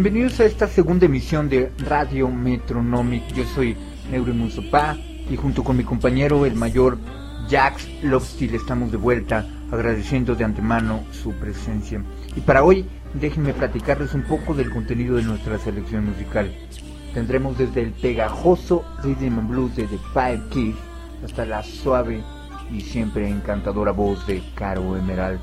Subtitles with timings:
[0.00, 3.34] Bienvenidos a esta segunda emisión de Radio Metronomic.
[3.34, 3.76] Yo soy
[4.08, 4.96] Neuromusopá
[5.28, 6.98] y junto con mi compañero el mayor
[7.50, 12.00] Jax Lobstil estamos de vuelta agradeciendo de antemano su presencia.
[12.36, 16.54] Y para hoy déjenme platicarles un poco del contenido de nuestra selección musical.
[17.12, 20.76] Tendremos desde el pegajoso Rhythm and Blues de The Five Keys
[21.24, 22.22] hasta la suave
[22.72, 25.40] y siempre encantadora voz de Caro Emerald.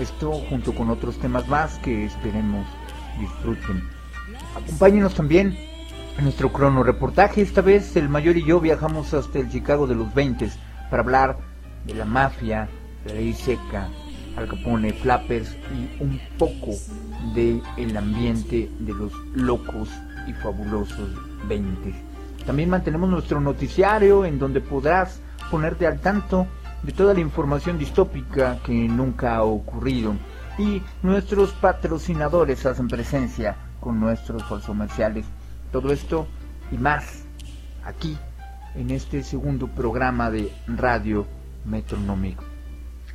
[0.00, 2.66] Esto junto con otros temas más que esperemos
[3.20, 3.97] disfruten.
[4.58, 5.56] Acompáñenos también
[6.16, 7.42] en nuestro crono reportaje.
[7.42, 10.50] Esta vez el mayor y yo viajamos hasta el Chicago de los 20
[10.90, 11.38] para hablar
[11.86, 12.68] de la mafia,
[13.06, 13.88] la ley seca,
[14.36, 16.72] Al Capone, Flappers y un poco
[17.34, 19.90] de el ambiente de los locos
[20.26, 21.08] y fabulosos
[21.46, 21.94] 20.
[22.44, 25.20] También mantenemos nuestro noticiario en donde podrás
[25.52, 26.48] ponerte al tanto
[26.82, 30.14] de toda la información distópica que nunca ha ocurrido.
[30.58, 35.26] Y nuestros patrocinadores hacen presencia con nuestros comerciales.
[35.72, 36.26] Todo esto
[36.70, 37.24] y más
[37.84, 38.16] aquí
[38.74, 41.26] en este segundo programa de Radio
[41.64, 42.44] Metronómico.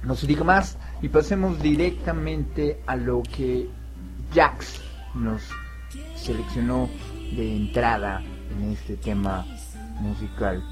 [0.04, 3.70] No se diga más y pasemos directamente a lo que
[4.34, 4.82] Jax
[5.16, 5.42] nos
[6.16, 6.90] seleccionó
[7.36, 9.46] de entrada en este tema
[10.02, 10.64] musical.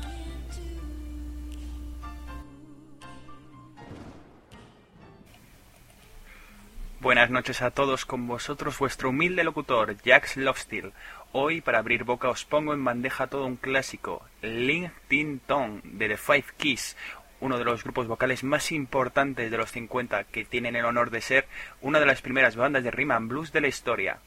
[7.02, 10.94] Buenas noches a todos, con vosotros vuestro humilde locutor, Jax Lovesteel.
[11.32, 15.42] Hoy, para abrir boca, os pongo en bandeja todo un clásico, Ling Tin
[15.84, 16.96] de The Five Keys,
[17.40, 21.22] uno de los grupos vocales más importantes de los 50, que tienen el honor de
[21.22, 21.48] ser
[21.82, 24.20] una de las primeras bandas de rhythm and blues de la historia.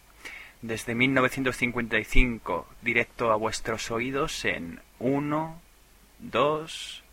[0.60, 5.60] Desde 1955, directo a vuestros oídos en 1,
[6.18, 7.03] 2,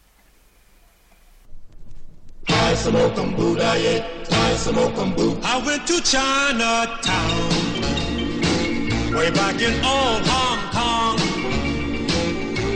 [5.44, 7.52] I went to Chinatown,
[9.14, 11.18] way back in old Hong Kong,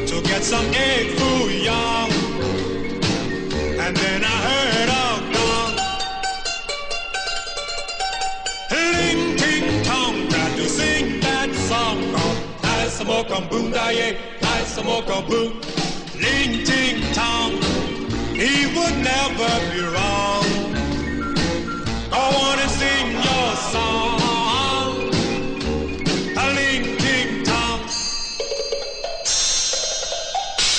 [0.07, 2.11] to get some egg foo young.
[3.79, 5.75] And then I heard a gong.
[8.71, 14.17] Ling ting tong, tried to sing that song called I smoke some Buddha, yeah.
[14.41, 15.74] I smoke a boo.
[18.37, 20.45] Ling ting tong he would never be wrong.
[22.09, 25.09] Go on and sing your song.
[26.37, 27.81] A ling ting tong.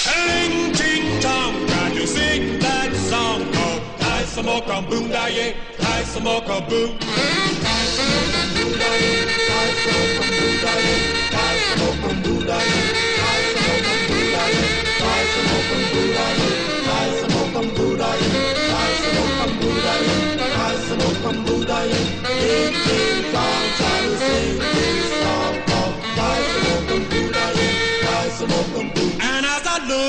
[0.07, 1.67] A ling ting tong.
[1.69, 3.43] Can you sing that song?
[3.55, 5.55] Oh, I smoke a boom da ye.
[5.81, 6.99] I smoke a boom.
[7.01, 10.97] I smoke a boom da ye.
[11.33, 12.86] I smoke a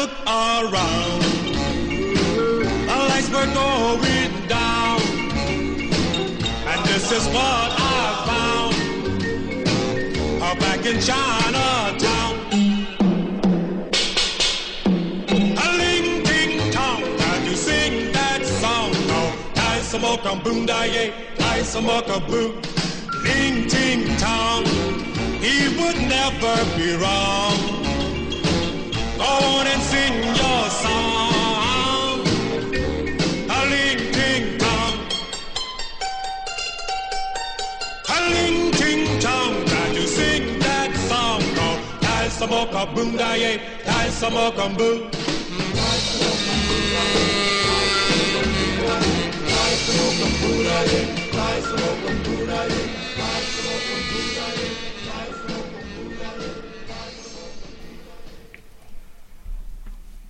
[0.08, 1.22] look around,
[2.88, 5.02] the lights were going down,
[6.68, 8.76] and this is what I found.
[10.60, 12.36] Back in Chinatown.
[19.84, 22.62] smoke a boom da ye, I smoke a boo.
[23.24, 24.66] Ling ting tong,
[25.40, 27.87] he would never be wrong.
[42.38, 45.10] some more kaboom die, die some more kaboom.
[45.12, 45.20] Die
[46.06, 46.20] some
[49.98, 52.70] more kaboom die, die some more kaboom die,
[53.18, 54.77] die some more kaboom die.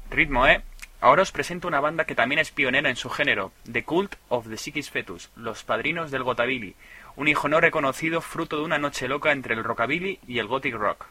[0.10, 0.62] Ritmo, ¿eh?
[1.02, 4.48] Ahora os presento una banda que también es pionera en su género, The Cult of
[4.48, 6.76] the Sickest Fetus, Los Padrinos del Gotabilly,
[7.18, 10.76] un hijo no reconocido fruto de una noche loca entre el rockabilly y el gothic
[10.76, 11.06] rock.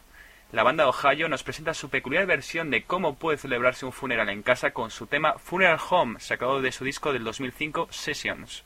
[0.51, 4.41] La banda Ohio nos presenta su peculiar versión de cómo puede celebrarse un funeral en
[4.41, 8.63] casa con su tema Funeral Home, sacado de su disco del 2005 Sessions.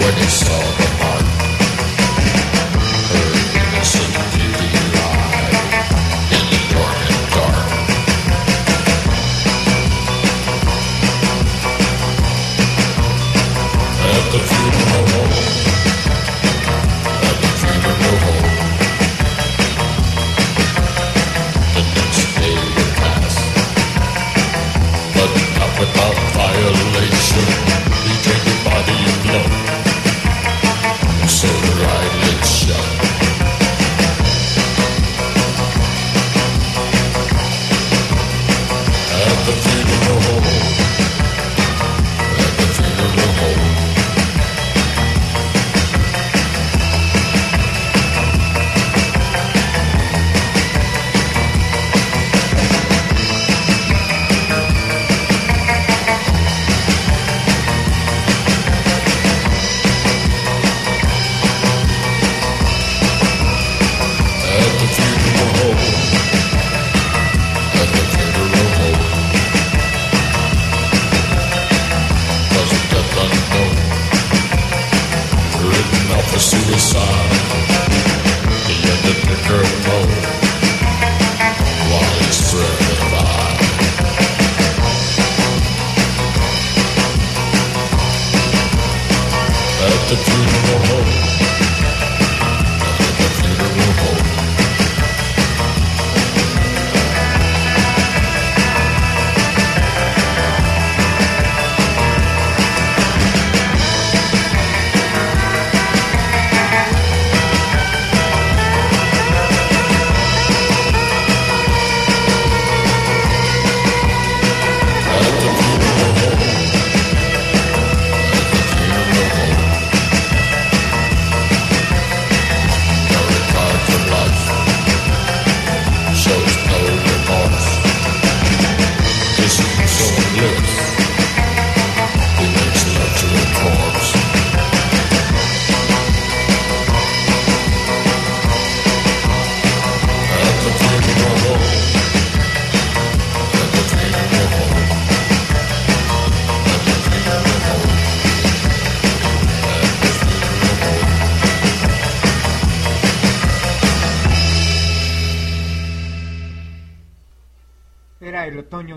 [0.00, 0.71] when they saw.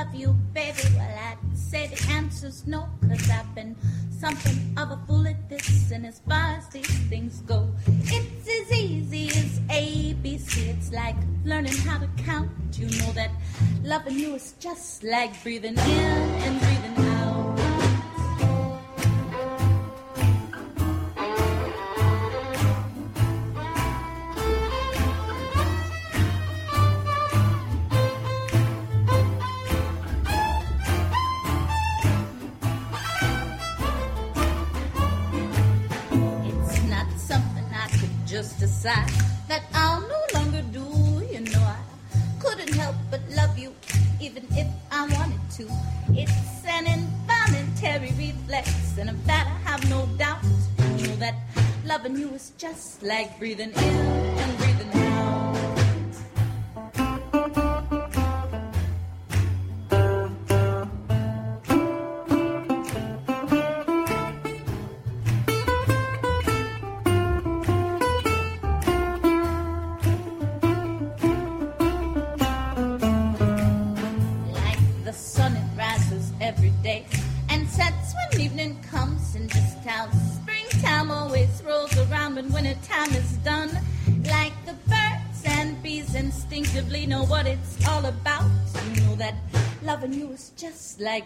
[0.05, 0.83] Love you, baby?
[0.97, 3.77] Well, I'd say the answer's no, cause I've been
[4.11, 8.73] something of a fool at this, and as far as these things go, it's as
[8.73, 10.69] easy as ABC.
[10.69, 12.51] It's like learning how to count.
[12.73, 13.31] You know that
[13.83, 17.04] loving you is just like breathing in and breathing out.
[38.35, 39.09] Just decide
[39.47, 40.83] that I'll no longer do.
[41.31, 41.79] You know, I
[42.41, 43.73] couldn't help but love you,
[44.21, 45.69] even if I wanted to.
[46.09, 50.43] It's an involuntary reflex, and of that I have no doubt.
[50.99, 51.37] You know that
[51.87, 53.95] loving you is just like breathing in
[54.43, 54.84] and breathing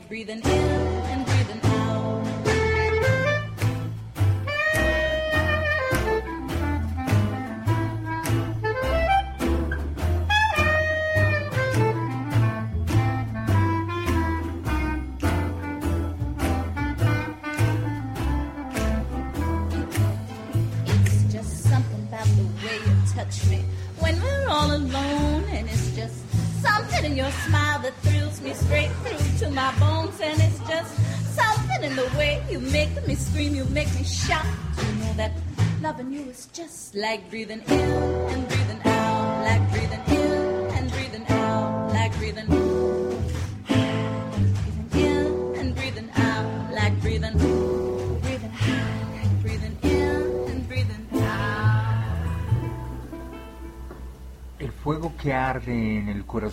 [0.09, 0.38] just like breathing in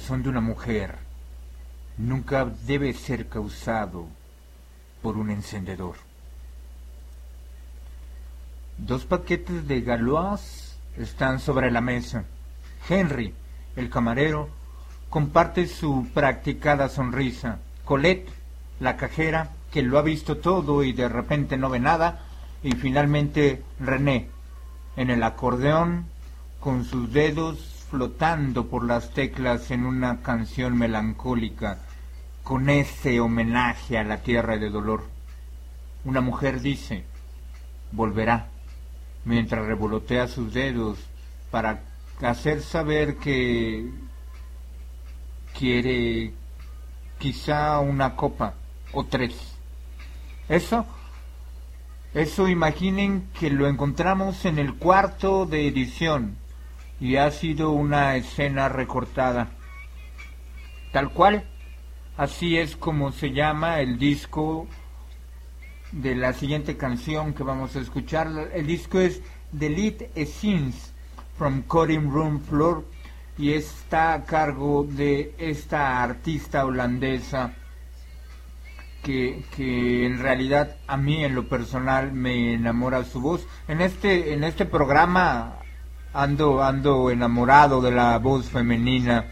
[0.05, 0.97] corazón de una mujer
[1.97, 4.05] nunca debe ser causado
[5.01, 5.95] por un encendedor.
[8.77, 12.25] Dos paquetes de Galois están sobre la mesa.
[12.88, 13.33] Henry,
[13.75, 14.50] el camarero,
[15.09, 17.57] comparte su practicada sonrisa.
[17.83, 18.29] Colette,
[18.79, 22.19] la cajera, que lo ha visto todo y de repente no ve nada.
[22.62, 24.29] Y finalmente René,
[24.97, 26.05] en el acordeón,
[26.59, 31.80] con sus dedos flotando por las teclas en una canción melancólica,
[32.44, 35.06] con ese homenaje a la tierra de dolor.
[36.04, 37.04] Una mujer dice,
[37.92, 38.48] volverá,
[39.24, 41.00] mientras revolotea sus dedos
[41.51, 41.82] para
[42.22, 43.89] hacer saber que
[45.58, 46.34] quiere
[47.18, 48.54] quizá una copa
[48.92, 49.36] o tres.
[50.48, 50.86] Eso,
[52.13, 56.38] eso imaginen que lo encontramos en el cuarto de edición
[56.99, 59.49] y ha sido una escena recortada.
[60.91, 61.43] Tal cual,
[62.17, 64.67] así es como se llama el disco
[65.91, 68.49] de la siguiente canción que vamos a escuchar.
[68.53, 69.21] El disco es
[69.51, 70.93] Delete Scenes
[71.37, 72.85] from Cutting Room Floor
[73.37, 77.53] y está a cargo de esta artista holandesa
[79.03, 83.45] que, que en realidad a mí en lo personal me enamora su voz.
[83.67, 85.54] En este, en este programa
[86.15, 89.25] ando, ando enamorado de la voz femenina.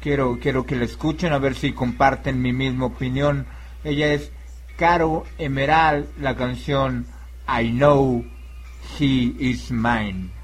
[0.00, 3.46] Quiero, quiero que la escuchen a ver si comparten mi misma opinión.
[3.82, 4.30] Ella es
[4.76, 7.06] Caro Emerald, la canción
[7.48, 8.24] I Know
[8.98, 10.41] He Is Mine.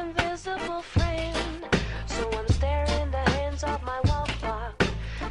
[0.00, 1.36] Invisible friend.
[2.06, 4.74] So I'm staring the hands of my wall clock.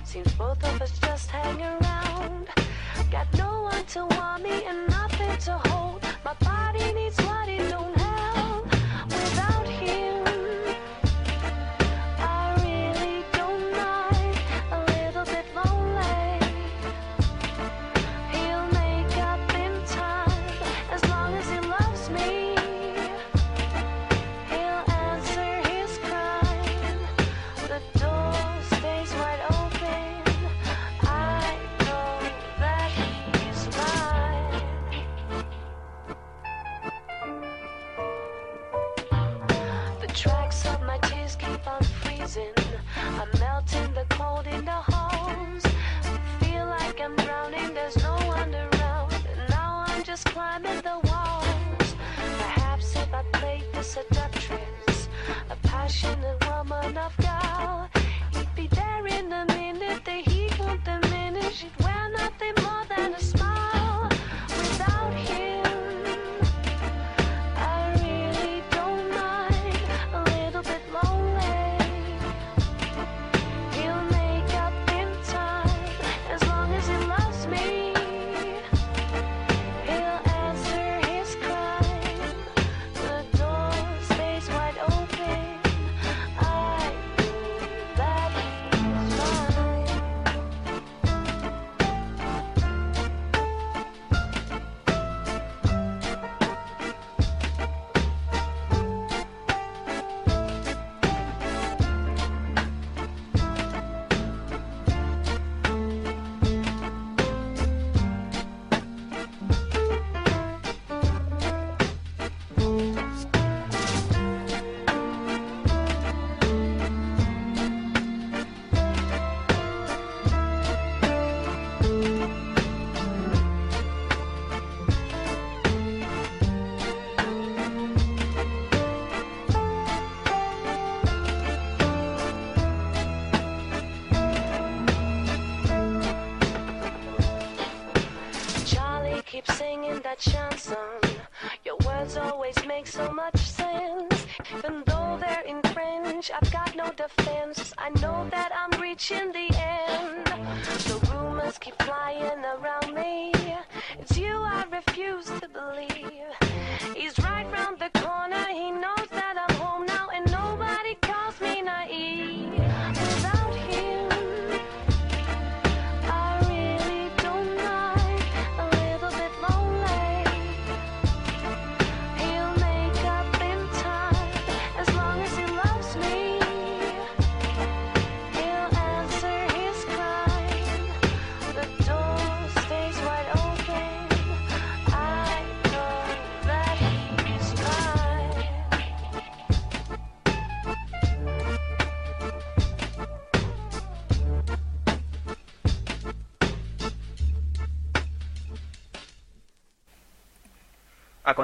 [0.04, 2.48] Seems both of us just hang around.
[3.12, 6.02] Got no one to want me and nothing to hold.
[6.24, 7.95] My body needs what it don't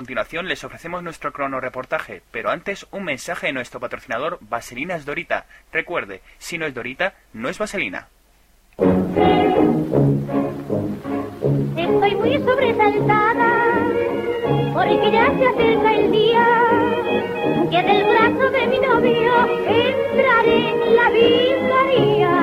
[0.02, 5.46] continuación les ofrecemos nuestro cronoreportaje, pero antes un mensaje de nuestro patrocinador Vaselinas Dorita.
[5.72, 8.08] Recuerde, si no es Dorita, no es vaselina.
[11.78, 13.78] Estoy muy sobresaltada
[14.74, 16.48] porque ya se acerca el día
[17.70, 19.32] que del brazo de mi novio
[19.68, 22.34] entraré en la vicaría.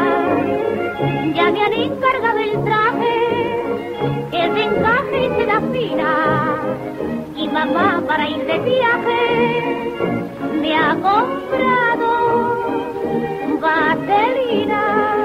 [1.34, 3.18] Ya me han encargado el traje
[4.30, 6.28] que es de encaje y seda fina
[7.00, 7.17] y
[7.66, 9.96] para ir de viaje
[10.60, 12.08] me ha comprado
[13.60, 15.16] vaselina.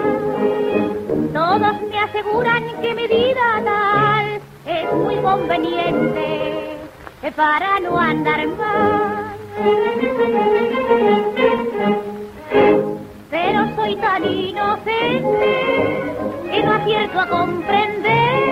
[1.31, 6.79] Todos me aseguran que mi vida tal es muy conveniente
[7.35, 9.35] para no andar mal.
[13.29, 15.51] Pero soy tan inocente
[16.51, 18.42] que no acierto a comprender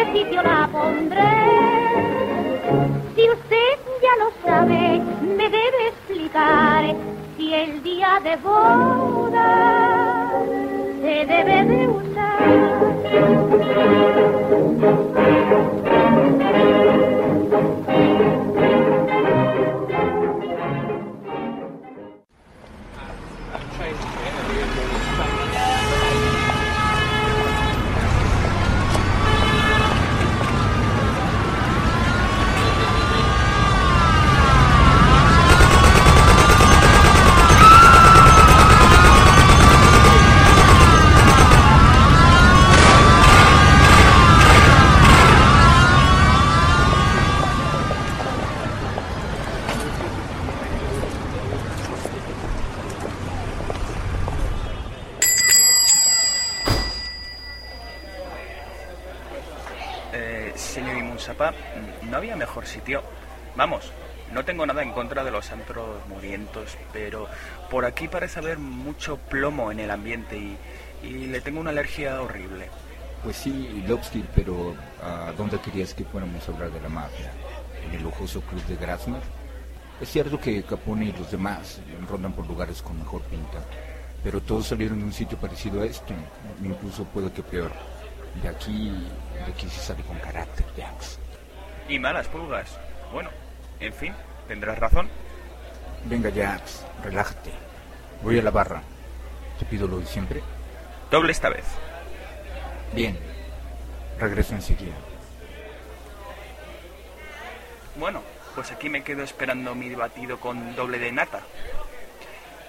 [0.00, 1.20] qué sitio la pondré.
[3.14, 6.94] Si usted ya lo sabe, me debe explicar
[7.36, 10.30] si el día de boda
[11.02, 11.80] se debe de
[15.22, 15.79] Eh,
[62.70, 63.02] sitio.
[63.56, 63.92] Vamos,
[64.32, 67.26] no tengo nada en contra de los antros murientos, pero
[67.68, 70.56] por aquí parece haber mucho plomo en el ambiente y,
[71.02, 72.68] le tengo una alergia horrible.
[73.24, 77.32] Pues sí, Lobster, pero ¿a dónde querías que fuéramos a hablar de la mafia?
[77.86, 79.22] ¿En el lujoso club de Grasmer?
[80.00, 83.60] Es cierto que Capone y los demás rondan por lugares con mejor pinta,
[84.22, 86.14] pero todos salieron de un sitio parecido a este,
[86.62, 87.72] incluso puede que peor.
[88.42, 88.92] De aquí,
[89.34, 91.18] de aquí se sale con carácter, Jax.
[91.90, 92.78] Y malas pulgas.
[93.12, 93.30] Bueno,
[93.80, 94.14] en fin,
[94.46, 95.08] tendrás razón.
[96.04, 97.50] Venga, Jax, relájate.
[98.22, 98.80] Voy a la barra.
[99.58, 100.40] ¿Te pido lo de siempre?
[101.10, 101.64] Doble esta vez.
[102.94, 103.18] Bien.
[104.20, 104.94] Regreso enseguida.
[107.96, 108.22] Bueno,
[108.54, 111.40] pues aquí me quedo esperando mi batido con doble de nata.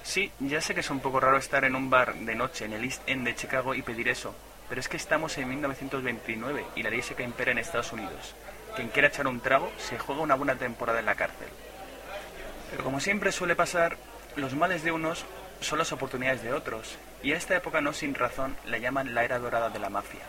[0.01, 2.73] Sí, ya sé que es un poco raro estar en un bar de noche en
[2.73, 4.33] el East End de Chicago y pedir eso,
[4.67, 8.33] pero es que estamos en 1929 y la ley seca impera en Estados Unidos.
[8.75, 11.49] Quien quiera echar un trago se juega una buena temporada en la cárcel.
[12.71, 13.97] Pero como siempre suele pasar,
[14.35, 15.25] los males de unos
[15.59, 19.23] son las oportunidades de otros, y a esta época no sin razón la llaman la
[19.23, 20.21] era dorada de la mafia.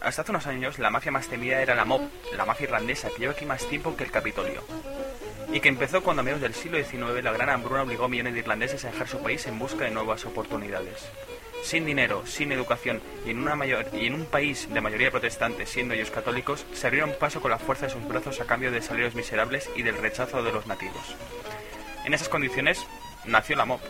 [0.00, 2.02] Hasta hace unos años la mafia más temida era la MOB,
[2.36, 4.64] la mafia irlandesa, que lleva aquí más tiempo que el Capitolio.
[5.52, 8.34] Y que empezó cuando a mediados del siglo XIX la gran hambruna obligó a millones
[8.34, 11.08] de irlandeses a dejar su país en busca de nuevas oportunidades.
[11.62, 16.88] Sin dinero, sin educación y en, un país de mayoría protestante, siendo ellos católicos, se
[16.88, 19.96] abrieron paso con la fuerza de sus brazos a cambio de salarios miserables y del
[19.96, 21.14] rechazo de los nativos.
[22.04, 22.84] En esas condiciones
[23.24, 23.80] nació la MOB.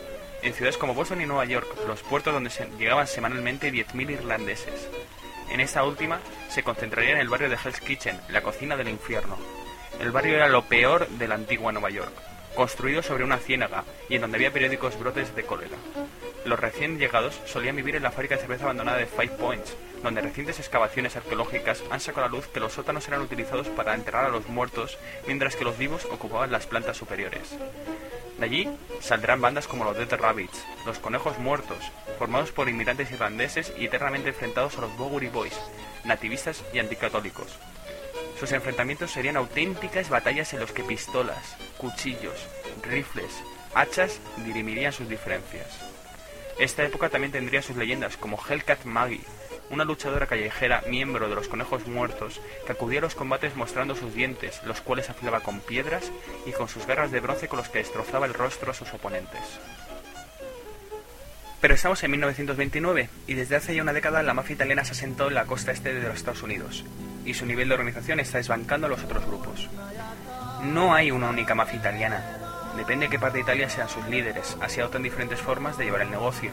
[0.43, 4.87] En ciudades como Boston y Nueva York, los puertos donde se llegaban semanalmente 10.000 irlandeses.
[5.49, 9.37] En esta última se concentraría en el barrio de Hell's Kitchen, la cocina del infierno.
[9.99, 12.13] El barrio era lo peor de la antigua Nueva York,
[12.55, 15.77] construido sobre una ciénaga y en donde había periódicos brotes de cólera.
[16.45, 20.21] Los recién llegados solían vivir en la fábrica de cerveza abandonada de Five Points, donde
[20.21, 24.25] recientes excavaciones arqueológicas han sacado a la luz que los sótanos eran utilizados para enterrar
[24.25, 27.55] a los muertos, mientras que los vivos ocupaban las plantas superiores.
[28.37, 31.77] De allí saldrán bandas como los Dead Rabbits, los Conejos Muertos,
[32.19, 35.57] formados por inmigrantes irlandeses y eternamente enfrentados a los Bowery Boys,
[36.03, 37.57] nativistas y anticatólicos.
[38.39, 42.47] Sus enfrentamientos serían auténticas batallas en los que pistolas, cuchillos,
[42.81, 43.31] rifles,
[43.73, 45.82] hachas dirimirían sus diferencias.
[46.59, 49.21] Esta época también tendría sus leyendas como Hellcat Maggie,
[49.69, 54.13] una luchadora callejera, miembro de los Conejos Muertos, que acudía a los combates mostrando sus
[54.13, 56.11] dientes, los cuales afilaba con piedras,
[56.45, 59.41] y con sus garras de bronce con los que destrozaba el rostro a sus oponentes.
[61.63, 65.29] Pero estamos en 1929 y desde hace ya una década la mafia italiana se asentó
[65.29, 66.83] en la costa este de los Estados Unidos
[67.23, 69.69] y su nivel de organización está desbancando a los otros grupos.
[70.63, 72.42] No hay una única mafia italiana.
[72.77, 76.01] Depende de qué parte de Italia sean sus líderes, así adoptan diferentes formas de llevar
[76.01, 76.51] el negocio.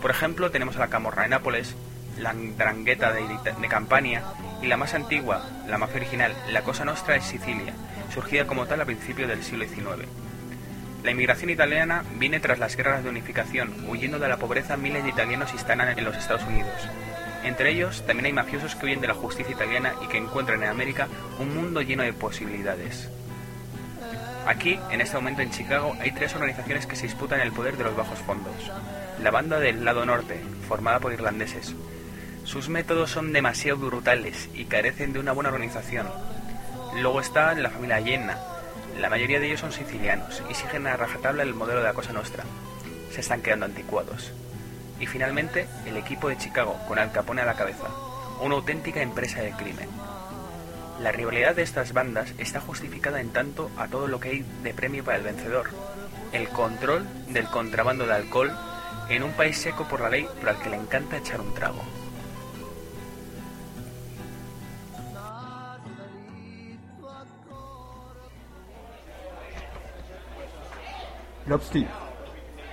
[0.00, 1.76] Por ejemplo, tenemos a la Camorra de Nápoles,
[2.18, 4.22] la Drangheta de, Campania
[4.62, 7.74] y la más antigua, la mafia original, la Cosa Nostra de Sicilia,
[8.12, 10.08] surgida como tal a principios del siglo XIX.
[11.04, 15.10] La inmigración italiana viene tras las guerras de unificación, huyendo de la pobreza miles de
[15.10, 16.88] italianos instalan en los Estados Unidos.
[17.44, 20.70] Entre ellos también hay mafiosos que huyen de la justicia italiana y que encuentran en
[20.70, 23.08] América un mundo lleno de posibilidades.
[24.46, 27.84] Aquí, en este momento en Chicago, hay tres organizaciones que se disputan el poder de
[27.84, 28.70] los bajos fondos.
[29.22, 31.74] La banda del lado norte, formada por irlandeses.
[32.44, 36.06] Sus métodos son demasiado brutales y carecen de una buena organización.
[36.94, 38.38] Luego está la familia Yenna,
[38.98, 42.12] la mayoría de ellos son sicilianos y siguen a rajatabla el modelo de la Cosa
[42.12, 42.42] Nostra.
[43.12, 44.32] Se están quedando anticuados.
[44.98, 47.86] Y finalmente, el equipo de Chicago, con Al Capone a la cabeza,
[48.40, 49.88] una auténtica empresa de crimen.
[51.00, 54.74] La rivalidad de estas bandas está justificada en tanto a todo lo que hay de
[54.74, 55.70] premio para el vencedor.
[56.32, 58.50] El control del contrabando de alcohol
[59.08, 61.82] en un país seco por la ley, pero al que le encanta echar un trago.
[71.46, 71.86] Lobster,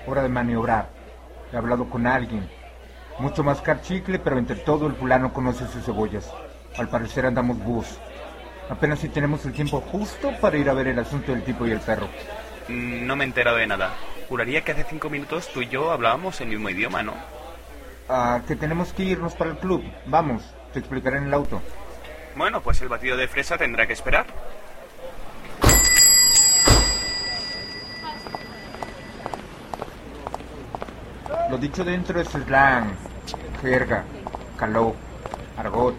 [0.08, 0.90] hora de maniobrar.
[1.54, 2.50] He hablado con alguien.
[3.20, 6.30] Mucho mascar chicle, pero entre todo el fulano conoce sus cebollas.
[6.78, 8.00] Al parecer andamos bus.
[8.69, 11.71] Apenas si tenemos el tiempo justo para ir a ver el asunto del tipo y
[11.71, 12.08] el perro.
[12.67, 13.93] Mm, No me he enterado de nada.
[14.28, 17.13] Juraría que hace cinco minutos tú y yo hablábamos el mismo idioma, ¿no?
[18.10, 19.84] Ah, que tenemos que irnos para el club.
[20.08, 21.62] Vamos, te explicaré en el auto.
[22.36, 24.25] Bueno, pues el batido de fresa tendrá que esperar.
[31.49, 32.91] Lo dicho dentro es slang,
[33.62, 34.04] jerga,
[34.58, 34.95] caló,
[35.58, 35.95] argot.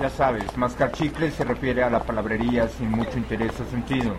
[0.00, 4.16] Ya sabes, mascar chicle se refiere a la palabrería sin mucho interés o sentido.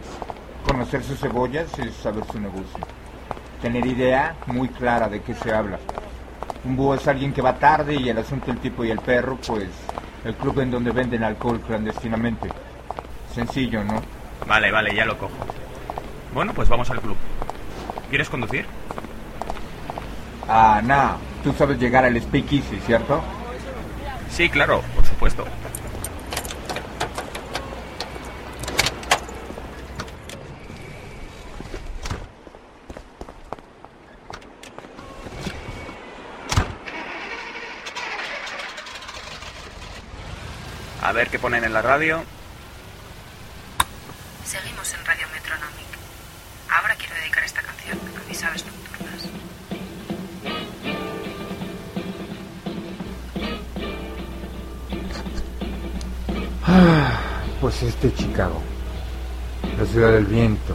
[0.66, 2.80] Conocer sus cebollas es saber su negocio.
[3.62, 5.80] Tener idea muy clara de qué se habla.
[6.64, 9.38] Un búho es alguien que va tarde y el asunto del tipo y el perro,
[9.46, 9.68] pues,
[10.24, 12.48] El club en donde venden alcohol clandestinamente.
[13.34, 14.02] Sencillo, ¿no?
[14.48, 15.34] Vale, vale, ya lo cojo.
[16.34, 17.18] Bueno, pues vamos al club.
[18.10, 18.66] ¿Quieres conducir?
[20.48, 21.16] Ah, nah.
[21.44, 23.22] Tú sabes llegar al Speakeasy, ¿cierto?
[24.30, 25.46] Sí, claro, por supuesto.
[41.04, 42.24] A ver qué ponen en la radio.
[44.46, 45.86] Seguimos en Radio Metronomic.
[46.70, 49.30] Ahora quiero dedicar esta canción a mis aves nocturnas.
[57.60, 58.62] Pues este es Chicago,
[59.78, 60.74] la ciudad del viento.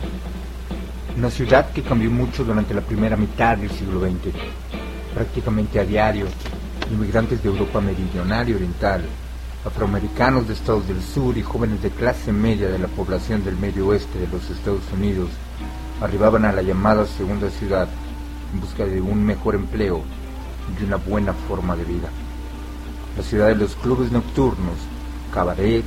[1.17, 4.35] Una ciudad que cambió mucho durante la primera mitad del siglo XX.
[5.15, 6.27] Prácticamente a diario,
[6.91, 9.09] inmigrantes de Europa meridional y oriental,
[9.65, 13.89] afroamericanos de estados del sur y jóvenes de clase media de la población del medio
[13.89, 15.31] oeste de los Estados Unidos
[16.01, 17.89] arribaban a la llamada segunda ciudad
[18.53, 20.03] en busca de un mejor empleo
[20.81, 22.09] y una buena forma de vida.
[23.17, 24.77] La ciudad de los clubes nocturnos,
[25.33, 25.87] cabarets,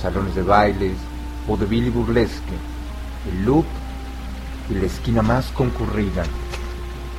[0.00, 0.96] salones de bailes,
[1.46, 2.56] vodevil y burlesque,
[3.30, 3.66] el loop
[4.70, 6.24] y la esquina más concurrida,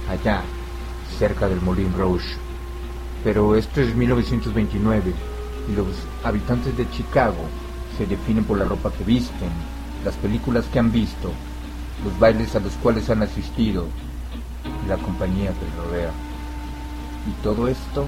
[0.09, 0.41] allá,
[1.19, 2.35] cerca del Moulin Rouge.
[3.23, 5.32] Pero esto es 1929 y
[5.71, 5.87] los
[6.23, 7.45] habitantes de Chicago
[7.97, 9.49] se definen por la ropa que visten,
[10.03, 11.31] las películas que han visto,
[12.03, 13.87] los bailes a los cuales han asistido
[14.83, 16.11] y la compañía que les rodea.
[17.27, 18.05] Y todo esto,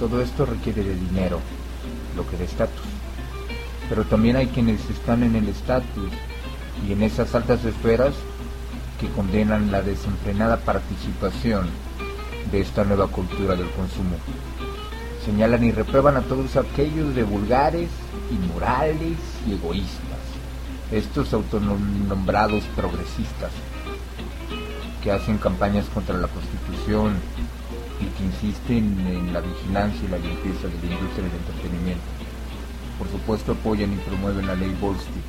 [0.00, 1.40] todo esto requiere de dinero,
[2.16, 2.86] lo que de estatus.
[3.88, 6.10] Pero también hay quienes están en el estatus
[6.86, 8.14] y en esas altas esferas
[9.00, 11.68] que condenan la desenfrenada participación
[12.50, 14.16] de esta nueva cultura del consumo.
[15.24, 17.88] Señalan y reprueban a todos aquellos de vulgares,
[18.32, 20.18] inmorales y egoístas,
[20.90, 23.52] estos autonombrados progresistas,
[25.00, 27.14] que hacen campañas contra la Constitución
[28.00, 32.02] y que insisten en la vigilancia y la limpieza de la industria del entretenimiento.
[32.98, 35.22] Por supuesto apoyan y promueven la ley Volstead,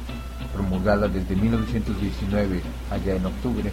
[0.54, 3.72] promulgada desde 1919, allá en octubre,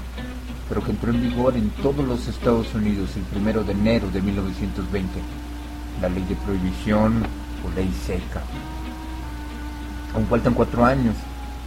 [0.68, 4.20] pero que entró en vigor en todos los Estados Unidos el primero de enero de
[4.20, 5.08] 1920,
[6.00, 7.22] la ley de prohibición
[7.64, 8.42] o ley seca.
[10.14, 11.14] Aún faltan cuatro años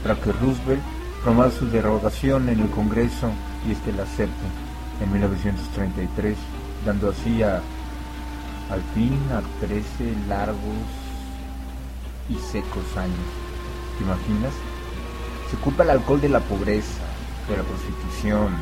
[0.02, 0.82] para que Roosevelt
[1.24, 3.32] promueva su derogación en el Congreso
[3.68, 4.46] y este la acepte
[5.02, 6.38] en 1933,
[6.86, 7.62] dando así a,
[8.70, 9.84] al fin a 13
[10.28, 10.60] largos
[12.30, 13.28] y secos años.
[13.98, 14.54] ¿Te imaginas?
[15.50, 17.04] Se culpa el alcohol de la pobreza,
[17.48, 18.54] de la prostitución,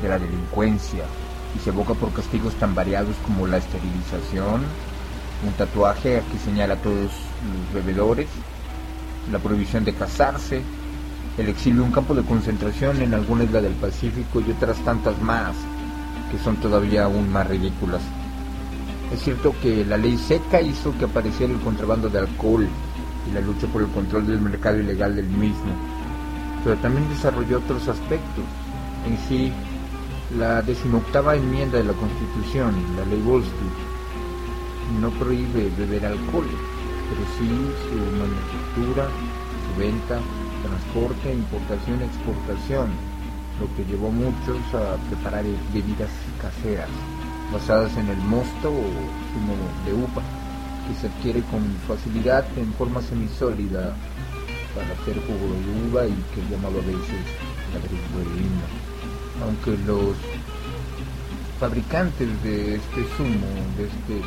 [0.00, 1.04] de la delincuencia
[1.54, 4.62] y se evoca por castigos tan variados como la esterilización,
[5.46, 8.28] un tatuaje que señala a todos los bebedores,
[9.30, 10.62] la prohibición de casarse,
[11.38, 15.54] el exilio, un campo de concentración en alguna isla del Pacífico y otras tantas más
[16.30, 18.02] que son todavía aún más ridículas.
[19.12, 22.68] Es cierto que la ley seca hizo que apareciera el contrabando de alcohol
[23.28, 25.72] y la lucha por el control del mercado ilegal del mismo,
[26.62, 28.44] pero también desarrolló otros aspectos.
[29.06, 29.52] En sí,
[30.38, 33.89] la decimoctava enmienda de la Constitución, la ley Volstead,
[34.98, 36.46] no prohíbe beber alcohol,
[37.08, 37.48] pero sí
[37.88, 39.08] su manufactura,
[39.66, 40.20] su venta,
[40.62, 42.90] transporte, importación, exportación,
[43.60, 46.88] lo que llevó a muchos a preparar bebidas caseras
[47.52, 48.84] basadas en el mosto o
[49.32, 50.22] zumo de uva,
[50.86, 53.94] que se adquiere con facilidad en forma semisólida
[54.74, 57.22] para hacer jugo de uva y que llamado a veces
[57.72, 58.66] la berberina.
[59.42, 60.16] Aunque los
[61.58, 64.22] fabricantes de este zumo, de este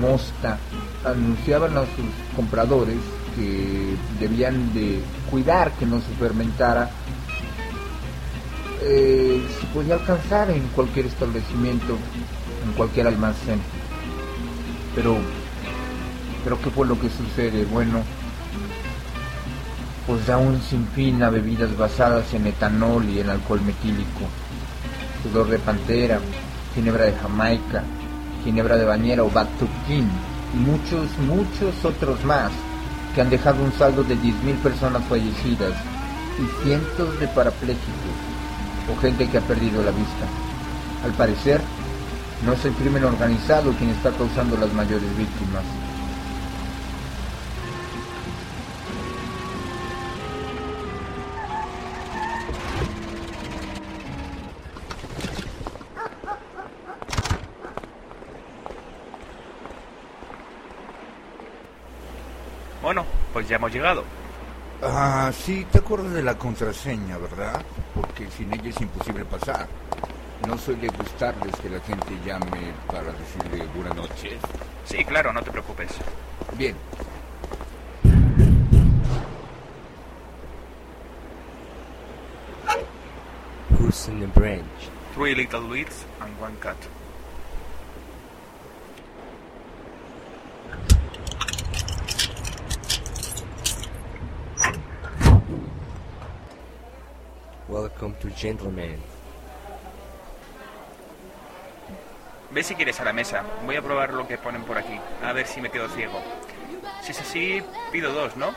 [0.00, 0.58] mosta,
[1.04, 2.96] anunciaban a sus compradores
[3.36, 6.90] que debían de cuidar que no se fermentara,
[8.82, 11.96] eh, se podía alcanzar en cualquier establecimiento,
[12.66, 13.60] en cualquier almacén.
[14.94, 15.16] Pero,
[16.44, 17.64] pero ¿qué fue lo que sucede?
[17.64, 18.02] Bueno,
[20.06, 24.20] pues da un sinfín a bebidas basadas en etanol y en alcohol metílico,
[25.22, 26.20] sudor de pantera,
[26.74, 27.82] ginebra de Jamaica,
[28.44, 30.08] ginebra de bañera o Batuquín
[30.54, 32.52] y muchos, muchos otros más
[33.14, 35.72] que han dejado un saldo de 10.000 personas fallecidas
[36.38, 38.16] y cientos de parapléjicos
[38.92, 40.26] o gente que ha perdido la vista.
[41.04, 41.60] Al parecer,
[42.44, 45.64] no es el crimen organizado quien está causando las mayores víctimas.
[62.84, 64.04] Bueno, pues ya hemos llegado.
[64.82, 67.64] Ah, sí, te acuerdas de la contraseña, ¿verdad?
[67.94, 69.66] Porque sin ella es imposible pasar.
[70.46, 74.34] No suele gustarles que la gente llame para decirle buenas noches.
[74.84, 75.92] Sí, claro, no te preocupes.
[76.58, 76.76] Bien.
[83.78, 84.90] Who's in the branch?
[85.14, 86.76] Three little weeds and one cat.
[102.50, 103.42] Ve si quieres a la mesa.
[103.64, 105.00] Voy a probar lo que ponen por aquí.
[105.24, 106.20] A ver si me quedo ciego.
[107.02, 108.52] Si es así, pido dos, ¿no?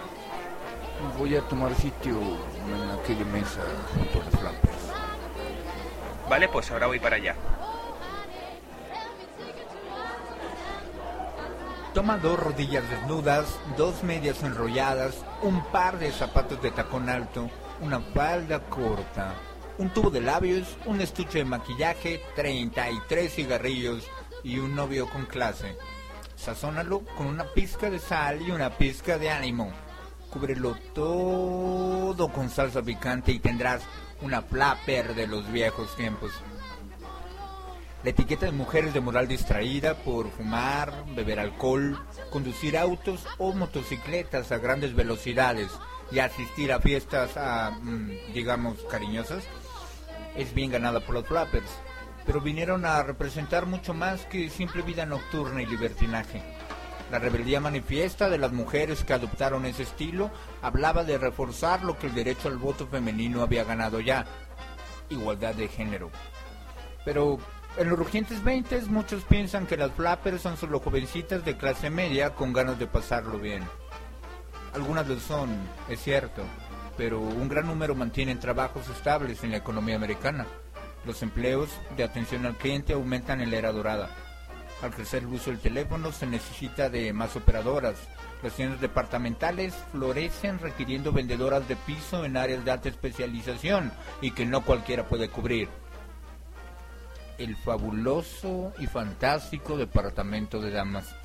[1.17, 3.62] Voy a tomar sitio en aquella mesa
[3.93, 4.78] junto a las flampers.
[6.30, 7.36] Vale, pues ahora voy para allá.
[11.93, 17.50] Toma dos rodillas desnudas, dos medias enrolladas, un par de zapatos de tacón alto,
[17.82, 19.34] una falda corta,
[19.78, 24.08] un tubo de labios, un estuche de maquillaje, 33 cigarrillos
[24.44, 25.78] y un novio con clase.
[26.36, 29.72] Sazónalo con una pizca de sal y una pizca de ánimo.
[30.30, 33.82] Cúbrelo todo con salsa picante y tendrás
[34.22, 36.32] una flapper de los viejos tiempos.
[38.04, 44.52] La etiqueta de mujeres de moral distraída por fumar, beber alcohol, conducir autos o motocicletas
[44.52, 45.72] a grandes velocidades
[46.12, 47.32] y asistir a fiestas,
[47.82, 49.44] mm, digamos, cariñosas,
[50.38, 51.69] es bien ganada por los flappers.
[52.26, 56.41] Pero vinieron a representar mucho más que simple vida nocturna y libertinaje.
[57.12, 60.30] La rebeldía manifiesta de las mujeres que adoptaron ese estilo
[60.62, 64.26] hablaba de reforzar lo que el derecho al voto femenino había ganado ya,
[65.10, 66.12] igualdad de género.
[67.06, 67.39] Pero
[67.78, 72.36] en los rugentes 20 muchos piensan que las flappers son solo jovencitas de clase media
[72.36, 73.63] con ganas de pasarlo bien.
[74.73, 75.50] Algunas lo son,
[75.88, 76.41] es cierto,
[76.98, 80.48] pero un gran número mantienen trabajos estables en la economía americana.
[81.06, 84.10] Los empleos de atención al cliente aumentan en la era dorada.
[84.82, 87.96] Al crecer el uso del teléfono se necesita de más operadoras.
[88.44, 94.46] Las tiendas departamentales florecen requiriendo vendedoras de piso en áreas de alta especialización y que
[94.46, 95.70] no cualquiera puede cubrir.
[97.38, 101.16] El fabuloso y fantástico departamento de damas.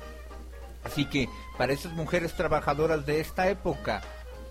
[0.83, 4.01] Así que para esas mujeres trabajadoras de esta época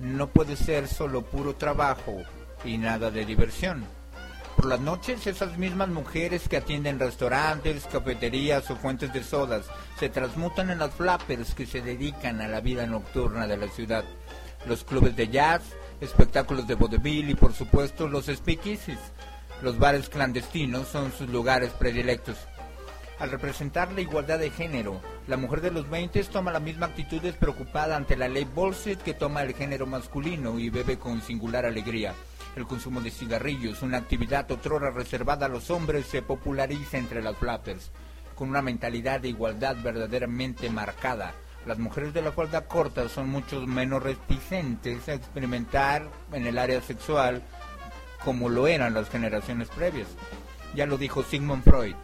[0.03, 2.23] no puede ser solo puro trabajo
[2.65, 3.85] y nada de diversión.
[4.57, 9.67] Por las noches esas mismas mujeres que atienden restaurantes, cafeterías o fuentes de sodas
[10.01, 14.05] se transmutan en las flappers que se dedican a la vida nocturna de la ciudad.
[14.67, 15.63] Los clubes de jazz,
[16.01, 18.99] espectáculos de vodevil y por supuesto los speakeasies.
[19.63, 22.37] Los bares clandestinos son sus lugares predilectos.
[23.23, 27.23] Al representar la igualdad de género, la mujer de los 20 toma la misma actitud
[27.23, 32.15] despreocupada ante la ley Bolset que toma el género masculino y bebe con singular alegría.
[32.57, 37.37] El consumo de cigarrillos, una actividad otrora reservada a los hombres, se populariza entre las
[37.37, 37.93] flappers.
[38.35, 41.33] Con una mentalidad de igualdad verdaderamente marcada,
[41.65, 46.81] las mujeres de la falda corta son mucho menos reticentes a experimentar en el área
[46.81, 47.41] sexual
[48.25, 50.09] como lo eran las generaciones previas.
[50.75, 51.95] Ya lo dijo Sigmund Freud,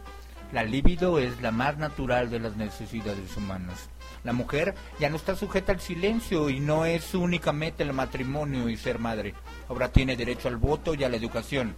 [0.53, 3.91] la libido es la más natural de las necesidades humanas.
[4.25, 8.77] La mujer ya no está sujeta al silencio y no es únicamente el matrimonio y
[8.77, 9.35] ser madre.
[9.69, 11.77] Ahora tiene derecho al voto y a la educación.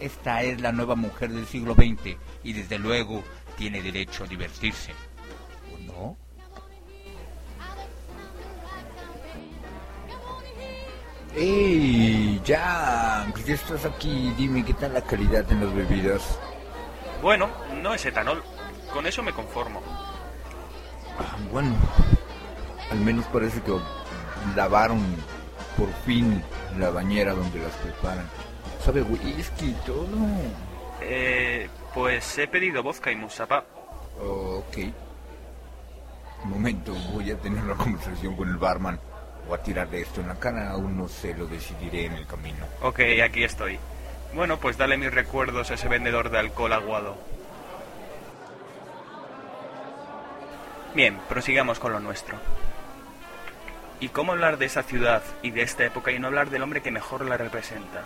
[0.00, 3.22] Esta es la nueva mujer del siglo XX y desde luego
[3.56, 4.92] tiene derecho a divertirse.
[5.74, 6.16] ¿O no?
[11.34, 12.40] ¡Ey!
[12.44, 14.32] Ya, ya estás aquí.
[14.38, 16.38] Dime qué tal la calidad en las bebidas.
[17.22, 17.50] Bueno,
[17.82, 18.42] no es etanol.
[18.92, 19.82] Con eso me conformo.
[21.18, 21.74] Ah, bueno,
[22.90, 23.72] al menos parece que
[24.54, 25.00] lavaron
[25.76, 26.42] por fin
[26.78, 28.28] la bañera donde las preparan.
[28.84, 30.06] Sabe whisky y todo.
[31.00, 33.64] Eh, pues he pedido vodka y musapa.
[34.20, 34.78] Ok.
[36.44, 39.00] Un momento, voy a tener una conversación con el barman.
[39.48, 42.64] O a tirarle esto en la cara, aún no sé, lo decidiré en el camino.
[42.82, 43.78] Ok, aquí estoy.
[44.34, 47.16] Bueno, pues dale mis recuerdos a ese vendedor de alcohol aguado.
[50.94, 52.38] Bien, prosigamos con lo nuestro.
[54.00, 56.82] ¿Y cómo hablar de esa ciudad y de esta época y no hablar del hombre
[56.82, 58.04] que mejor la representa?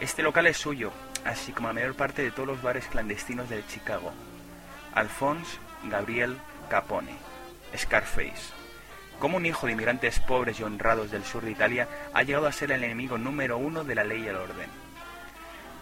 [0.00, 0.92] Este local es suyo,
[1.24, 4.12] así como la mayor parte de todos los bares clandestinos de Chicago.
[4.94, 6.36] Alphonse Gabriel
[6.68, 7.16] Capone,
[7.76, 8.52] Scarface.
[9.18, 12.52] Como un hijo de inmigrantes pobres y honrados del sur de Italia ha llegado a
[12.52, 14.87] ser el enemigo número uno de la ley y el orden.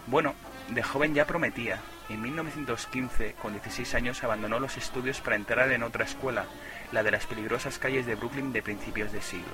[0.07, 0.35] Bueno,
[0.69, 1.79] de joven ya prometía,
[2.09, 6.45] En 1915, con 16 años, abandonó los estudios para entrar en otra escuela,
[6.93, 9.51] la de las peligrosas calles de Brooklyn de principios de siglo.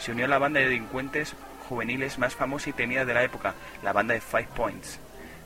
[0.00, 1.36] Se unió a la banda de delincuentes
[1.68, 4.98] juveniles más famosa y temida de la época, la banda de Five Points.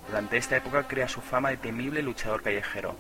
[0.07, 2.97] Durante esta época crea su fama de temible luchador callejero.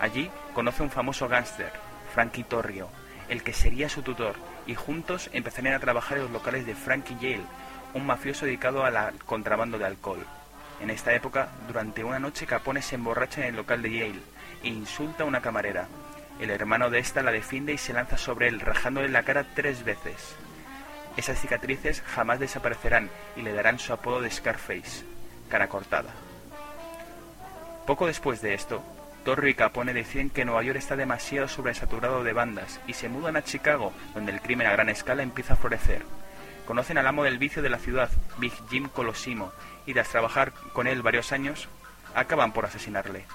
[0.00, 1.72] Allí conoce a un famoso gángster,
[2.14, 2.88] Frankie Torrio,
[3.28, 4.36] el que sería su tutor,
[4.68, 7.44] y juntos empezarían a trabajar en los locales de Frankie Yale,
[7.94, 10.24] un mafioso dedicado al contrabando de alcohol.
[10.80, 14.20] En esta época, durante una noche Capone se emborracha en el local de Yale
[14.62, 15.88] e insulta a una camarera.
[16.40, 19.84] El hermano de esta la defiende y se lanza sobre él, rajándole la cara tres
[19.84, 20.36] veces.
[21.16, 25.04] Esas cicatrices jamás desaparecerán y le darán su apodo de Scarface,
[25.48, 26.10] cara cortada.
[27.86, 28.82] Poco después de esto,
[29.24, 33.36] Torrio y Capone deciden que Nueva York está demasiado sobresaturado de bandas y se mudan
[33.36, 36.02] a Chicago, donde el crimen a gran escala empieza a florecer.
[36.66, 39.52] Conocen al amo del vicio de la ciudad, Big Jim Colosimo,
[39.86, 41.68] y tras trabajar con él varios años,
[42.14, 43.26] acaban por asesinarle.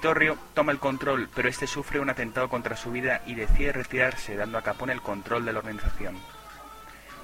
[0.00, 4.36] Torrio toma el control, pero este sufre un atentado contra su vida y decide retirarse,
[4.36, 6.16] dando a Capone el control de la organización.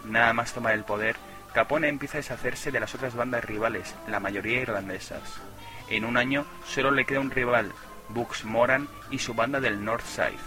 [0.05, 1.17] Nada más tomar el poder,
[1.55, 5.41] Capone empieza a deshacerse de las otras bandas rivales, la mayoría irlandesas.
[5.89, 7.73] En un año solo le queda un rival,
[8.11, 10.39] Bugs Moran y su banda del North Side.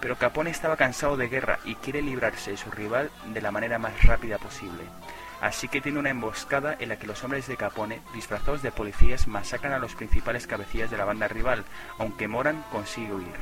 [0.00, 3.78] Pero Capone estaba cansado de guerra y quiere librarse de su rival de la manera
[3.78, 4.82] más rápida posible.
[5.42, 9.26] Así que tiene una emboscada en la que los hombres de Capone, disfrazados de policías,
[9.26, 11.64] masacran a los principales cabecillas de la banda rival,
[11.98, 13.34] aunque Moran consigue huir.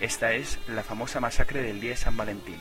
[0.00, 2.56] Esta es la famosa masacre del día de San Valentín.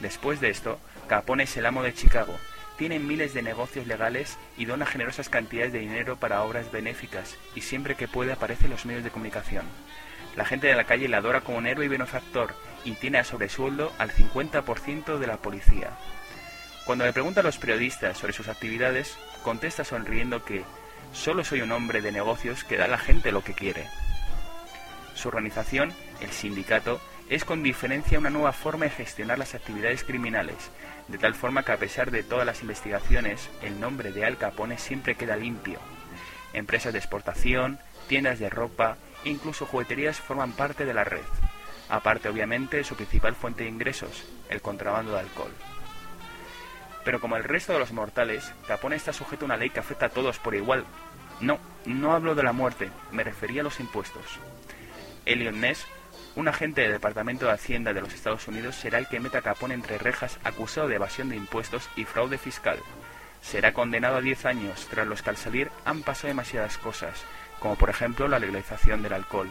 [0.00, 2.34] Después de esto, Capone es el amo de Chicago,
[2.78, 7.60] tiene miles de negocios legales y dona generosas cantidades de dinero para obras benéficas y
[7.60, 9.66] siempre que puede aparece en los medios de comunicación.
[10.34, 12.54] La gente de la calle le adora como un héroe y benefactor
[12.86, 15.90] y tiene a sobresueldo al 50% de la policía.
[16.84, 20.64] Cuando le pregunta a los periodistas sobre sus actividades, contesta sonriendo que
[21.12, 23.86] solo soy un hombre de negocios que da a la gente lo que quiere.
[25.14, 30.56] Su organización, el sindicato, es con diferencia una nueva forma de gestionar las actividades criminales,
[31.06, 34.78] de tal forma que a pesar de todas las investigaciones, el nombre de Al Capone
[34.78, 35.78] siempre queda limpio.
[36.52, 37.78] Empresas de exportación,
[38.08, 41.20] tiendas de ropa incluso jugueterías forman parte de la red,
[41.88, 45.52] aparte obviamente de su principal fuente de ingresos, el contrabando de alcohol.
[47.04, 50.06] Pero como el resto de los mortales, Capone está sujeto a una ley que afecta
[50.06, 50.84] a todos por igual.
[51.40, 54.38] No, no hablo de la muerte, me refería a los impuestos.
[55.24, 55.86] Elliot Ness,
[56.36, 59.42] un agente del Departamento de Hacienda de los Estados Unidos, será el que meta a
[59.42, 62.78] Capone entre rejas acusado de evasión de impuestos y fraude fiscal.
[63.40, 67.24] Será condenado a 10 años, tras los que al salir han pasado demasiadas cosas,
[67.58, 69.50] como por ejemplo la legalización del alcohol.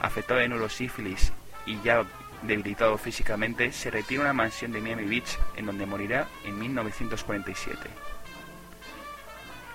[0.00, 1.32] Afectado de neurosífilis
[1.64, 2.04] y ya
[2.42, 7.78] debilitado físicamente, se retira a una mansión de Miami Beach, en donde morirá en 1947.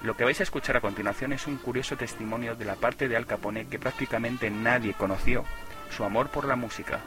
[0.04, 3.16] Lo que vais a escuchar a continuación es un curioso testimonio de la parte de
[3.16, 5.46] Al Capone que prácticamente nadie conoció,
[5.92, 7.02] su amor por la música.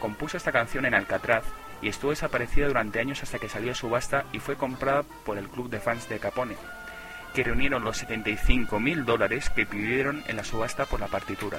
[0.00, 1.44] Compuso esta canción en Alcatraz
[1.80, 5.48] y estuvo desaparecida durante años hasta que salió a subasta y fue comprada por el
[5.48, 6.56] club de fans de Capone,
[7.34, 11.58] que reunieron los 75 mil dólares que pidieron en la subasta por la partitura.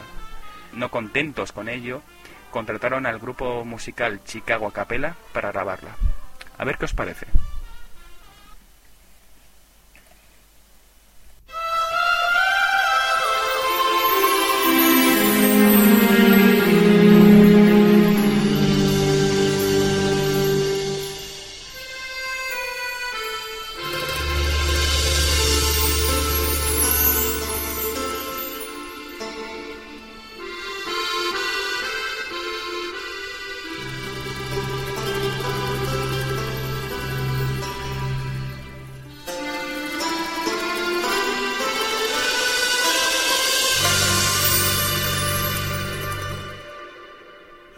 [0.73, 2.03] No contentos con ello,
[2.51, 5.95] contrataron al grupo musical Chicago a Capella para grabarla.
[6.57, 7.27] A ver qué os parece.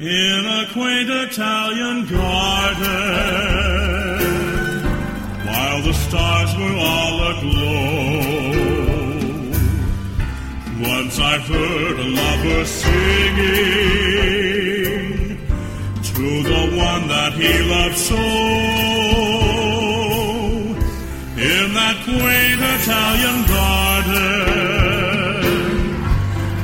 [0.10, 2.88] In a quaint Italian garden,
[5.46, 8.50] while the stars were all aglow,
[10.82, 13.38] once I heard a lover singing
[16.02, 18.26] to the one that he loved so.
[21.38, 24.28] In that quaint Italian garden,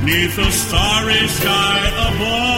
[0.03, 2.54] neath the starry sky above.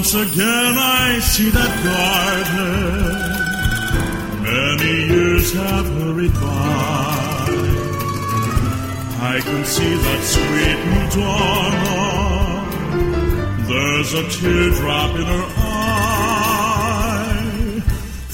[0.00, 3.20] Once again I see that garden.
[4.42, 6.40] Many years have hurried by.
[9.20, 12.00] I can see that sweet Madonna.
[13.68, 15.59] There's a teardrop in her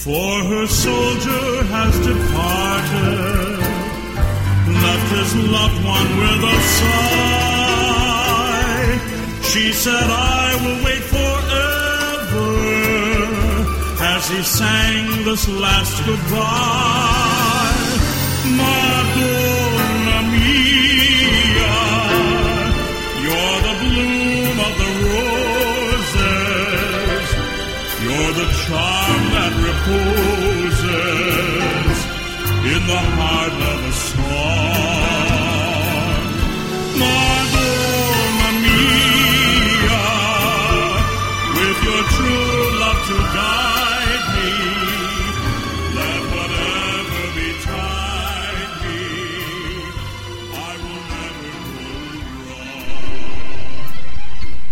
[0.06, 3.58] for her soldier has departed,
[4.84, 7.86] left his loved one with a sigh.
[9.50, 12.54] She said, I will wait forever
[14.14, 17.66] as he sang this last goodbye.
[18.56, 19.65] Madonna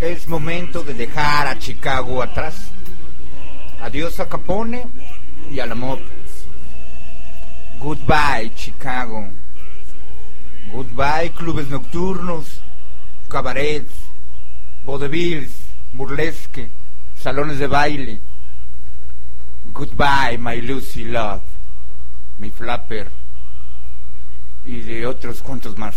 [0.00, 2.72] Es momento de dejar a Chicago atrás.
[3.80, 5.03] Adiós a Capone
[5.54, 6.00] y al amor.
[7.78, 9.28] Goodbye, Chicago.
[10.72, 12.60] Goodbye, clubes nocturnos,
[13.28, 13.92] cabarets,
[14.84, 15.52] vaudevilles,
[15.92, 16.70] burlesque,
[17.16, 18.20] salones de baile.
[19.72, 21.42] Goodbye, my Lucy Love,
[22.38, 23.08] mi Flapper
[24.66, 25.94] y de otros cuantos más.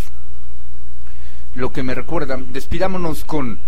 [1.54, 3.58] Lo que me recuerda, despidámonos con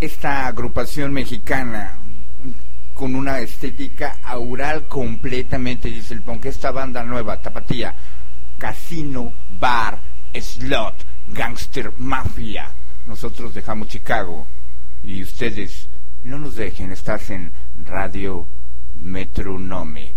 [0.00, 1.98] esta agrupación mexicana
[2.94, 6.46] con una estética aural completamente dice el punk.
[6.46, 7.94] Esta banda nueva, Tapatía,
[8.58, 9.98] Casino, Bar,
[10.32, 12.70] Slot, Gangster, Mafia.
[13.06, 14.46] Nosotros dejamos Chicago
[15.02, 15.88] y ustedes
[16.22, 17.52] no nos dejen, estás en
[17.84, 18.46] Radio
[19.02, 20.14] Metronomic.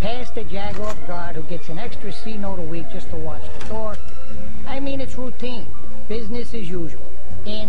[0.00, 3.42] Past the Jaguar guard who gets an extra C note a week just to watch
[3.58, 3.96] the door.
[4.66, 5.66] I mean, it's routine.
[6.08, 7.04] Business as usual.
[7.44, 7.68] In,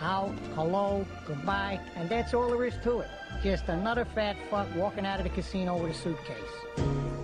[0.00, 3.08] out, hello, goodbye, and that's all there is to it.
[3.42, 7.17] Just another fat fuck walking out of the casino with a suitcase.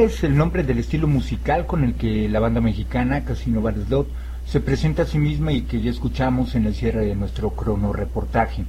[0.00, 4.08] Es el nombre del estilo musical con el que la banda mexicana Casino Bar Slot
[4.46, 7.92] se presenta a sí misma y que ya escuchamos en el cierre de nuestro crono
[7.92, 8.64] reportaje.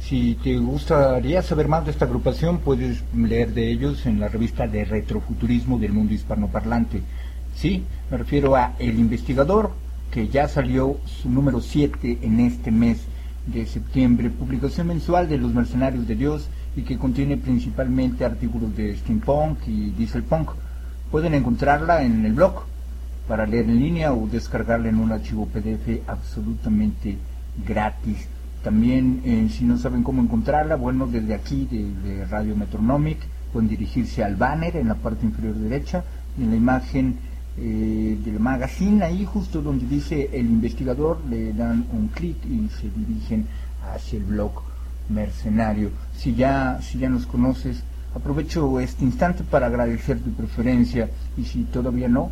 [0.00, 4.66] Si te gustaría saber más de esta agrupación, puedes leer de ellos en la revista
[4.66, 7.02] de retrofuturismo del mundo hispanoparlante.
[7.54, 9.72] Sí, me refiero a El Investigador,
[10.10, 13.02] que ya salió su número 7 en este mes
[13.46, 18.96] de septiembre, publicación mensual de Los Mercenarios de Dios y que contiene principalmente artículos de
[18.96, 20.50] steampunk y dieselpunk.
[21.10, 22.64] Pueden encontrarla en el blog
[23.28, 27.18] para leer en línea o descargarla en un archivo PDF absolutamente
[27.66, 28.26] gratis.
[28.64, 33.18] También, eh, si no saben cómo encontrarla, bueno, desde aquí, de, de Radio Metronomic,
[33.52, 36.04] pueden dirigirse al banner en la parte inferior derecha,
[36.38, 37.16] en la imagen
[37.58, 42.88] eh, del magazine, ahí justo donde dice el investigador, le dan un clic y se
[42.90, 43.46] dirigen
[43.92, 44.71] hacia el blog
[45.08, 45.90] mercenario.
[46.16, 47.82] Si ya, si ya nos conoces,
[48.14, 52.30] aprovecho este instante para agradecer tu preferencia y si todavía no,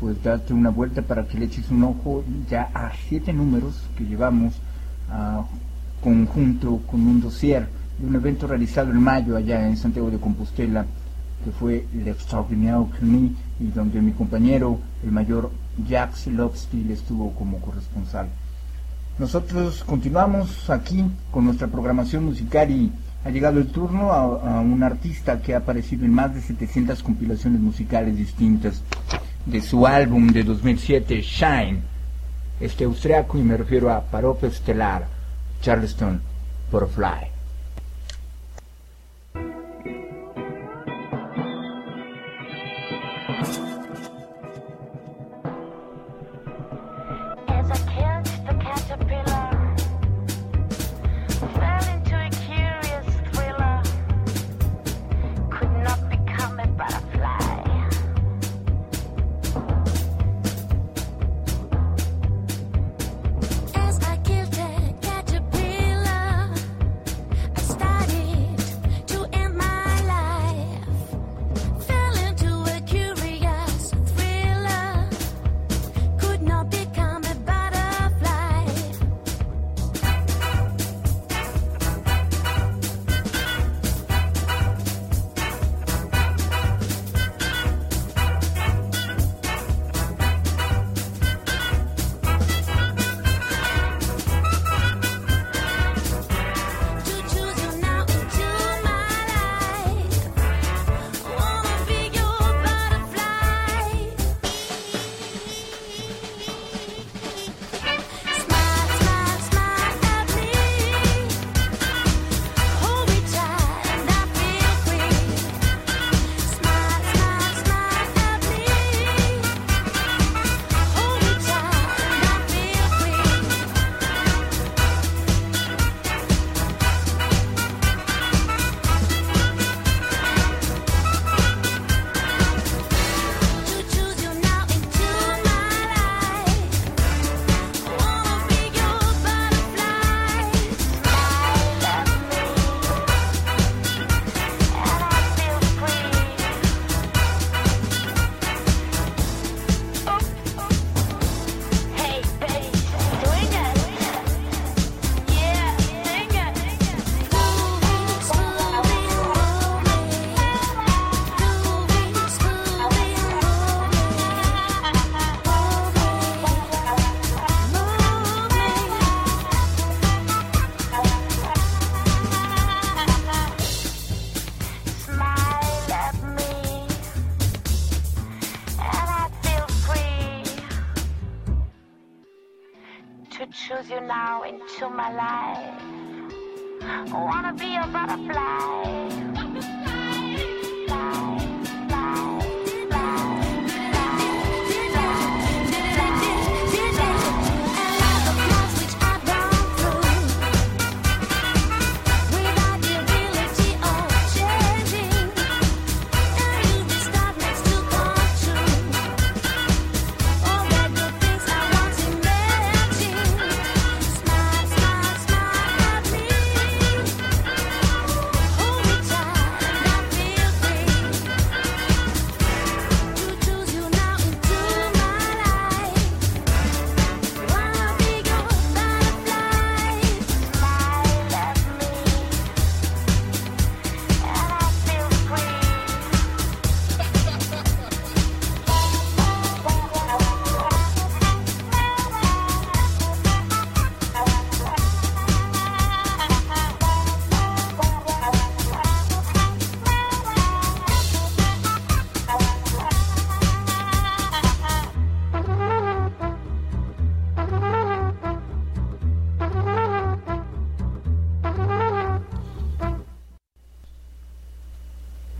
[0.00, 4.04] pues date una vuelta para que le eches un ojo ya a siete números que
[4.04, 4.54] llevamos
[5.10, 5.44] a
[6.02, 10.86] conjunto con un dossier de un evento realizado en mayo allá en Santiago de Compostela
[11.44, 15.50] que fue el Extraordinaire Cluny y donde mi compañero, el mayor
[15.88, 18.28] Jacques Lobstill, estuvo como corresponsal.
[19.18, 22.92] Nosotros continuamos aquí con nuestra programación musical y
[23.24, 27.60] ha llegado el turno a, un artista que ha aparecido en más de 700 compilaciones
[27.60, 28.80] musicales distintas
[29.44, 31.80] de su álbum de 2007, Shine,
[32.60, 35.08] este austriaco, y me refiero a Parop Estelar,
[35.62, 36.20] Charleston,
[36.70, 37.37] Butterfly.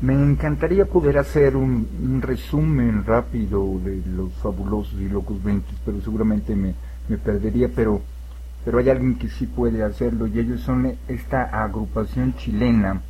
[0.09, 6.01] Me encantaría poder hacer un, un resumen rápido de los fabulosos y locos 20, pero
[6.01, 6.73] seguramente me,
[7.11, 8.01] me perdería, pero,
[8.65, 13.03] pero hay alguien que sí puede hacerlo y ellos son esta agrupación chilena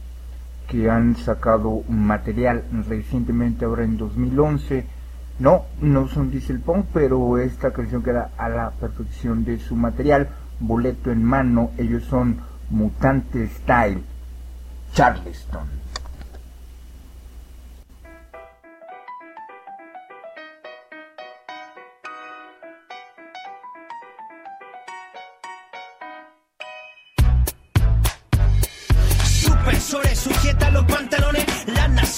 [0.66, 4.84] que han sacado material recientemente, ahora en 2011.
[5.38, 10.30] No, no son Diesel Punk, pero esta canción queda a la perfección de su material,
[10.58, 12.40] boleto en mano, ellos son
[12.70, 14.02] Mutante Style,
[14.94, 15.77] Charleston.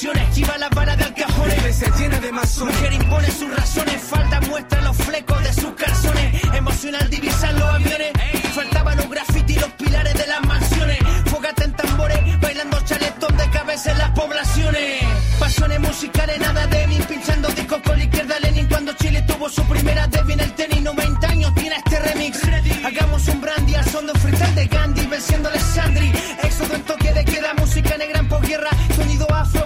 [0.00, 1.76] Las naciones esquiva las balas de alcajones.
[1.76, 2.74] Se llena de masones.
[2.74, 6.44] Mujer impone sus razones, falta muestra los flecos de sus calzones.
[6.54, 8.12] Emocional divisar los aviones,
[8.54, 10.98] faltaban los graffiti y los pilares de las mansiones.
[11.26, 15.02] Fogata en tambores, bailando chaletón de cabeza en las poblaciones.
[15.38, 19.62] Pasiones musicales, nada de mí, pinchando discos con la izquierda Lenin cuando Chile tuvo su
[19.64, 20.82] primera Debbie en el tenis.
[20.82, 22.40] 90 años tiene este remix.
[22.84, 26.10] Hagamos un brandy al son de un freestyle de Gandhi, venciendo a Alessandri.
[26.42, 28.70] Éxodo en toque de queda, música negra en posguerra.
[28.96, 29.09] Sonido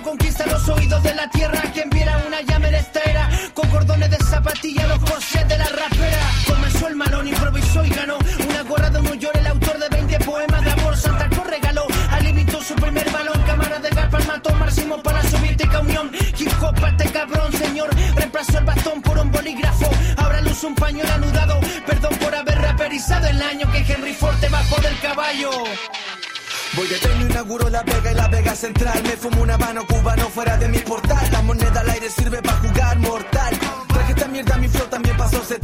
[0.03, 1.61] conquista los oídos de la tierra.
[1.73, 3.01] Quien viera una llama en esta
[3.55, 6.19] con cordones de zapatilla, los corsés de la rapera.
[6.47, 8.19] Comenzó el malón, improvisó y ganó.
[8.49, 10.97] Una gorra de un llor, el autor de 20 poemas de amor.
[10.97, 13.41] Santa Cruz regaló, alimentó su primer balón.
[13.47, 16.11] Cámara de gas para mató Máximo para Soviética Unión.
[16.39, 17.91] Hip hop este cabrón, señor.
[18.17, 19.91] Reemplazó el bastón por un bolígrafo.
[20.17, 21.61] Ahora luce un pañuelo anudado.
[21.87, 25.51] Perdón por haber raperizado el año que Henry Ford te bajó del caballo.
[26.77, 29.01] Voy de tren, inauguro la Vega y la Vega Central.
[29.05, 31.29] Me fumo un habano cubano fuera de mi portal.
[31.31, 33.59] La moneda al aire sirve para jugar mortal.
[33.89, 35.61] Traje esta mierda, mi flow también pasó ese.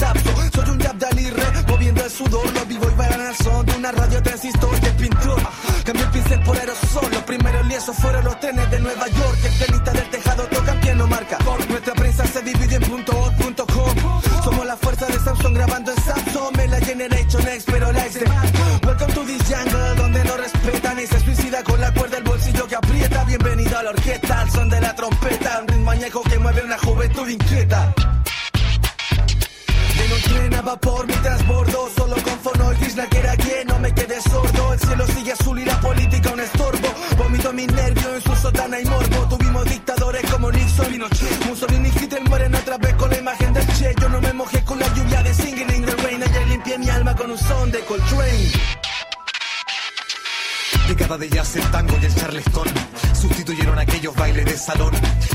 [0.54, 2.52] Soy un jab de alirre, moviendo el sudor.
[2.52, 5.40] Lo vivo y bailan al son de una radio transistor de pintor.
[5.84, 7.11] Cambié el pincel por aerosol.
[7.12, 9.38] Los primeros lienzos fueron los trenes de Nueva York.
[9.44, 11.38] El pianista del tejado toca piano marca.
[11.68, 13.32] Nuestra prensa se divide en punto.
[14.44, 16.56] Somos la fuerza de Samsung grabando en Samsung.
[16.56, 18.06] Me la Generation X, pero la
[53.14, 54.92] sustituyeron aquellos bailes de salón.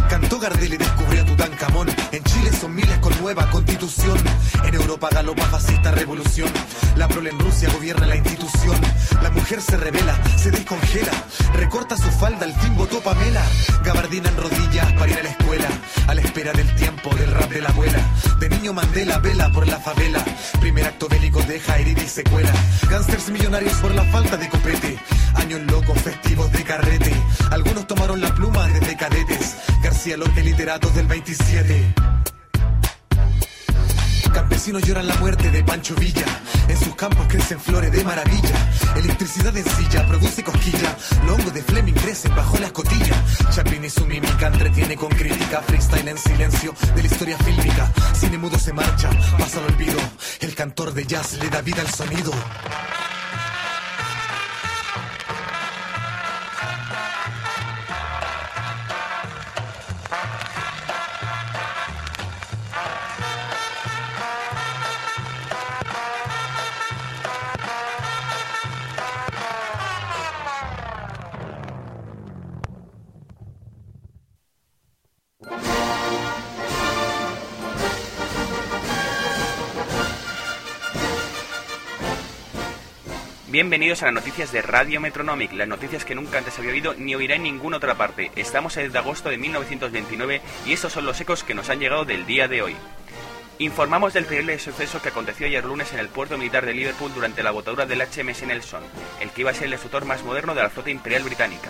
[0.10, 1.88] Cantó Gardel y descubrió a Tutankamón.
[2.12, 4.18] En Chile son miles con nueva constitución.
[4.64, 6.50] En Europa galopa fascista revolución.
[6.96, 8.80] La prole en Rusia gobierna la institución.
[9.46, 11.12] Mujer se revela, se descongela.
[11.54, 13.46] Recorta su falda, al fin votó Pamela.
[13.84, 15.68] Gabardina en rodillas para ir a la escuela.
[16.08, 18.00] A la espera del tiempo del rap de la abuela.
[18.40, 20.26] De niño Mandela vela por la favela.
[20.60, 22.52] Primer acto bélico deja herida y secuela.
[22.90, 24.98] Gánsters millonarios por la falta de copete.
[25.36, 27.14] Años locos, festivos de carrete.
[27.52, 29.58] Algunos tomaron la pluma desde cadetes.
[29.84, 31.94] García López, literatos del 27.
[34.36, 36.26] Campesinos lloran la muerte de Pancho Villa.
[36.68, 38.70] En sus campos crecen flores de maravilla.
[38.98, 40.94] Electricidad en silla produce cosquilla.
[41.26, 43.16] Longo de Fleming crecen bajo la escotilla.
[43.50, 45.62] Chaplin y su mímica entretiene con crítica.
[45.62, 47.90] Freestyle en silencio de la historia fílmica.
[48.14, 49.10] Cine mudo se marcha,
[49.40, 49.98] pasa al olvido.
[50.42, 52.34] El cantor de jazz le da vida al sonido.
[83.56, 87.16] Bienvenidos a las noticias de Radio Metronomic, las noticias que nunca antes había oído ni
[87.16, 88.30] oirá en ninguna otra parte.
[88.36, 91.80] Estamos en el de agosto de 1929 y estos son los ecos que nos han
[91.80, 92.76] llegado del día de hoy.
[93.60, 97.44] Informamos del terrible suceso que aconteció ayer lunes en el puerto militar de Liverpool durante
[97.44, 98.84] la botadura del HMS Nelson,
[99.22, 101.70] el que iba a ser el destructor más moderno de la flota imperial británica.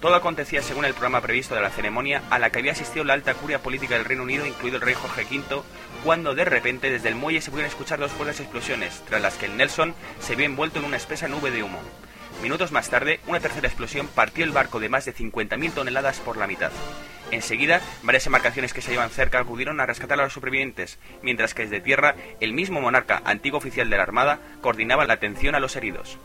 [0.00, 3.14] Todo acontecía según el programa previsto de la ceremonia a la que había asistido la
[3.14, 5.62] alta curia política del Reino Unido, incluido el rey Jorge V,
[6.04, 9.46] cuando de repente desde el muelle se pudieron escuchar dos fuertes explosiones, tras las que
[9.46, 11.80] el Nelson se vio envuelto en una espesa nube de humo.
[12.42, 16.36] Minutos más tarde, una tercera explosión partió el barco de más de 50.000 toneladas por
[16.36, 16.70] la mitad.
[17.32, 21.64] Enseguida, varias embarcaciones que se llevan cerca acudieron a rescatar a los supervivientes, mientras que
[21.64, 25.74] desde tierra, el mismo monarca, antiguo oficial de la Armada, coordinaba la atención a los
[25.74, 26.18] heridos.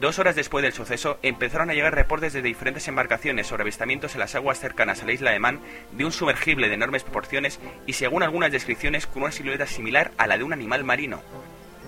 [0.00, 4.20] Dos horas después del suceso, empezaron a llegar reportes de diferentes embarcaciones sobre avistamientos en
[4.20, 5.60] las aguas cercanas a la isla de Man
[5.92, 10.26] de un sumergible de enormes proporciones y, según algunas descripciones, con una silueta similar a
[10.26, 11.20] la de un animal marino.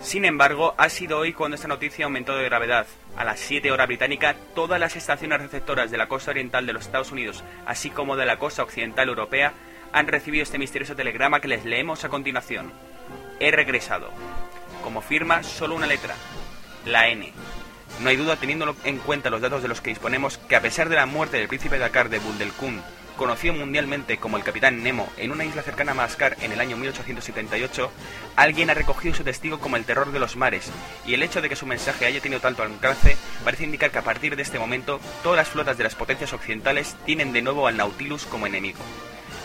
[0.02, 2.86] Sin embargo, ha sido hoy cuando esta noticia aumentó de gravedad.
[3.16, 6.84] A las 7 horas británica, todas las estaciones receptoras de la costa oriental de los
[6.84, 9.54] Estados Unidos, así como de la costa occidental europea,
[9.90, 12.74] han recibido este misterioso telegrama que les leemos a continuación.
[13.40, 14.10] He regresado.
[14.84, 16.14] Como firma, solo una letra,
[16.84, 17.32] la N.
[18.00, 20.88] No hay duda, teniendo en cuenta los datos de los que disponemos, que a pesar
[20.88, 22.82] de la muerte del príncipe Dakar de Bundelkund,
[23.16, 26.76] conocido mundialmente como el Capitán Nemo en una isla cercana a Madagascar en el año
[26.76, 27.90] 1878,
[28.36, 30.70] alguien ha recogido su testigo como el terror de los mares,
[31.06, 34.04] y el hecho de que su mensaje haya tenido tanto alcance parece indicar que a
[34.04, 37.76] partir de este momento todas las flotas de las potencias occidentales tienen de nuevo al
[37.76, 38.80] Nautilus como enemigo.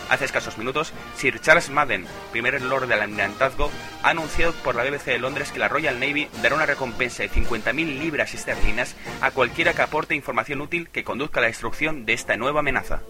[0.10, 3.70] Hace escasos minutos, Sir Charles Madden, primer Lord del Almirantazgo,
[4.04, 7.30] ha anunciado por la BBC de Londres que la Royal Navy dará una recompensa de
[7.30, 12.14] 50.000 libras esterlinas a cualquiera que aporte información útil que conduzca a la destrucción de
[12.14, 13.02] esta nueva amenaza.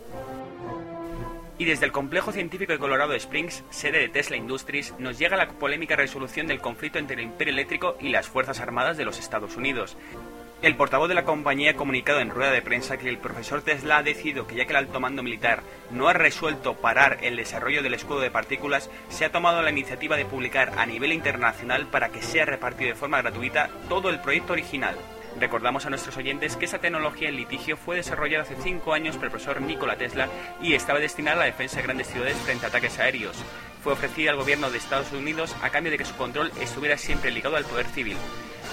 [1.60, 5.48] Y desde el complejo científico de Colorado Springs, sede de Tesla Industries, nos llega la
[5.48, 9.56] polémica resolución del conflicto entre el Imperio Eléctrico y las Fuerzas Armadas de los Estados
[9.56, 9.98] Unidos.
[10.64, 13.98] El portavoz de la compañía ha comunicado en rueda de prensa que el profesor Tesla
[13.98, 17.84] ha decidido que ya que el alto mando militar no ha resuelto parar el desarrollo
[17.84, 22.10] del escudo de partículas, se ha tomado la iniciativa de publicar a nivel internacional para
[22.10, 24.96] que sea repartido de forma gratuita todo el proyecto original.
[25.40, 29.26] Recordamos a nuestros oyentes que esa tecnología en litigio fue desarrollada hace 5 años por
[29.26, 30.28] el profesor Nikola Tesla
[30.60, 33.38] y estaba destinada a la defensa de grandes ciudades frente a ataques aéreos.
[33.88, 37.32] Fue ofrecida al gobierno de Estados Unidos a cambio de que su control estuviera siempre
[37.32, 38.18] ligado al poder civil.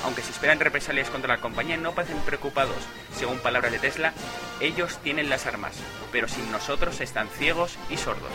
[0.03, 2.75] Aunque se esperan represalias contra la compañía, no parecen preocupados.
[3.17, 4.13] Según palabras de Tesla,
[4.59, 5.77] ellos tienen las armas,
[6.11, 8.33] pero sin nosotros están ciegos y sordos.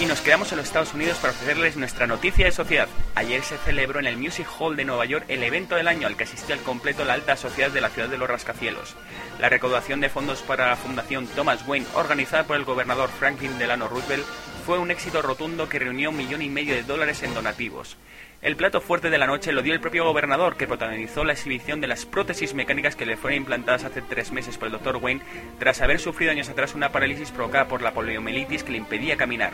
[0.00, 2.88] Y nos quedamos en los Estados Unidos para ofrecerles nuestra noticia de sociedad.
[3.14, 6.16] Ayer se celebró en el Music Hall de Nueva York el evento del año al
[6.16, 8.96] que asistió al completo la alta sociedad de la ciudad de los rascacielos.
[9.38, 13.86] La recaudación de fondos para la Fundación Thomas Wayne, organizada por el gobernador Franklin Delano
[13.86, 14.24] Roosevelt,
[14.64, 17.96] fue un éxito rotundo que reunió un millón y medio de dólares en donativos.
[18.40, 21.80] El plato fuerte de la noche lo dio el propio gobernador, que protagonizó la exhibición
[21.80, 24.96] de las prótesis mecánicas que le fueron implantadas hace tres meses por el Dr.
[24.96, 25.22] Wayne,
[25.58, 29.52] tras haber sufrido años atrás una parálisis provocada por la poliomielitis que le impedía caminar.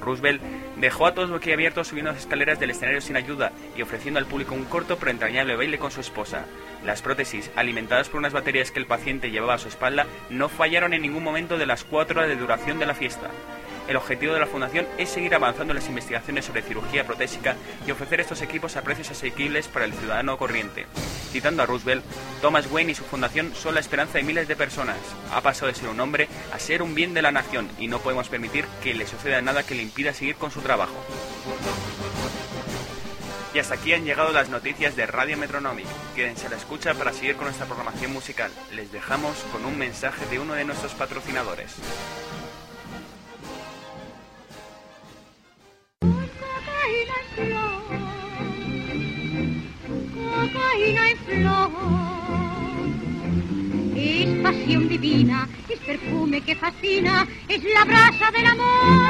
[0.00, 0.42] Roosevelt
[0.76, 4.54] dejó a todos boquiabiertos subiendo las escaleras del escenario sin ayuda y ofreciendo al público
[4.54, 6.44] un corto pero entrañable baile con su esposa.
[6.84, 10.92] Las prótesis, alimentadas por unas baterías que el paciente llevaba a su espalda, no fallaron
[10.92, 13.30] en ningún momento de las cuatro horas de duración de la fiesta.
[13.86, 17.54] El objetivo de la Fundación es seguir avanzando en las investigaciones sobre cirugía protésica
[17.86, 20.86] y ofrecer estos equipos a precios asequibles para el ciudadano corriente.
[21.30, 22.04] Citando a Roosevelt,
[22.40, 24.96] Thomas Wayne y su fundación son la esperanza de miles de personas.
[25.32, 27.98] Ha pasado de ser un hombre a ser un bien de la nación y no
[27.98, 30.94] podemos permitir que le suceda nada que le impida seguir con su trabajo.
[33.52, 35.86] Y hasta aquí han llegado las noticias de Radio Metronomic.
[36.16, 38.50] Quédense a la escucha para seguir con nuestra programación musical.
[38.72, 41.76] Les dejamos con un mensaje de uno de nuestros patrocinadores.
[46.84, 47.80] Cocaína en flor,
[50.12, 51.70] cocaína en flor.
[53.96, 59.08] Es pasión divina, es perfume que fascina, es la brasa del amor.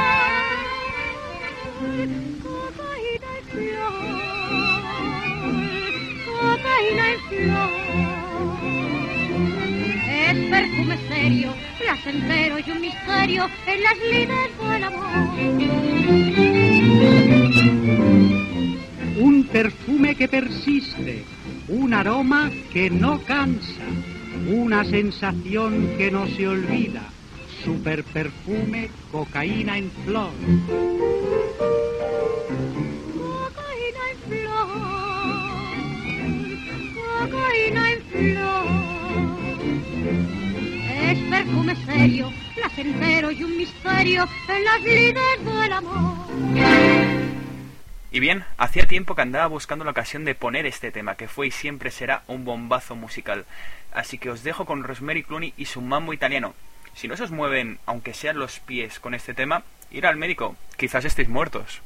[2.43, 3.93] Cocaína en flor,
[6.25, 7.71] cocaína en flor.
[10.07, 16.24] Es perfume serio, placentero y un misterio en las lides del amor.
[19.55, 21.23] Perfume que persiste,
[21.69, 23.85] un aroma que no cansa,
[24.49, 27.03] una sensación que no se olvida.
[27.63, 30.31] Super perfume, cocaína en flor.
[33.15, 34.67] Cocaína en flor,
[37.31, 38.67] cocaína en flor.
[41.01, 47.34] Es perfume serio, placentero y un misterio en las lides del amor.
[48.15, 51.47] Y bien, hacía tiempo que andaba buscando la ocasión de poner este tema, que fue
[51.47, 53.43] y siempre será un bombazo musical.
[53.93, 56.53] Así que os dejo con Rosemary Clooney y su mambo italiano.
[56.93, 60.55] Si no se os mueven, aunque sean los pies con este tema, ir al médico.
[60.77, 61.81] Quizás estéis muertos.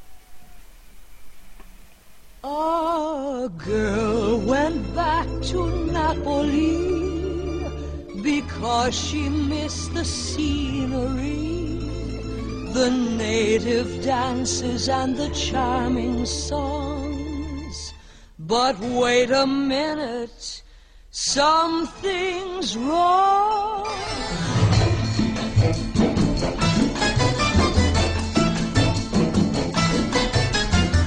[12.72, 17.92] The native dances and the charming songs.
[18.38, 20.62] But wait a minute,
[21.10, 23.86] something's wrong.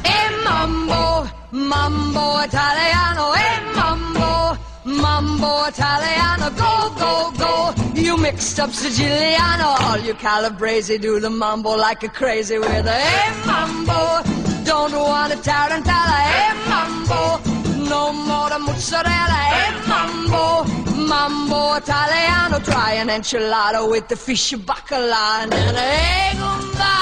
[0.06, 7.83] E mambo, mambo italiano, e mambo, Mambo Italiano, go, go, go.
[8.14, 9.70] You mixed up Siciliano.
[9.86, 14.22] All you Calabrese do the mambo like a crazy with a hey mambo.
[14.64, 17.42] Don't want a tarantella, hey mambo.
[17.90, 20.64] No more the mozzarella, hey mambo.
[21.08, 26.94] Mambo Italiano, try an enchilada with the fish bacala and a hey gumba.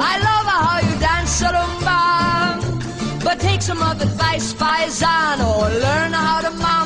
[0.00, 3.22] I love how you dance rumba.
[3.22, 5.68] But take some of the advice, paisano.
[5.82, 6.79] Learn how to mambo.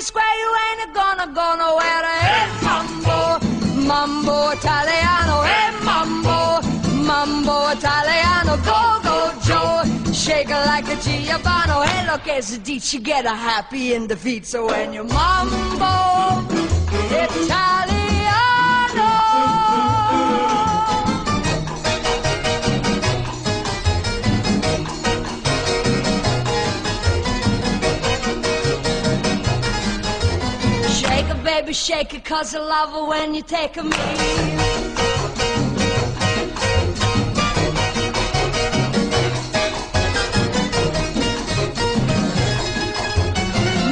[0.00, 2.04] Square, you ain't gonna go nowhere.
[2.20, 3.38] Hey, mambo,
[3.86, 5.42] mambo Italiano.
[5.42, 6.62] Hey, mambo,
[7.04, 8.56] mambo Italiano.
[8.64, 10.12] Go, go, Joe.
[10.12, 11.86] Shake it like a Giovanni.
[11.86, 14.46] Hey, look, as a ditch, you get a happy in the feet.
[14.46, 16.48] So when you mambo
[17.10, 17.89] Italiano.
[31.70, 33.90] Baby, shake it, cause I love it when you take a me.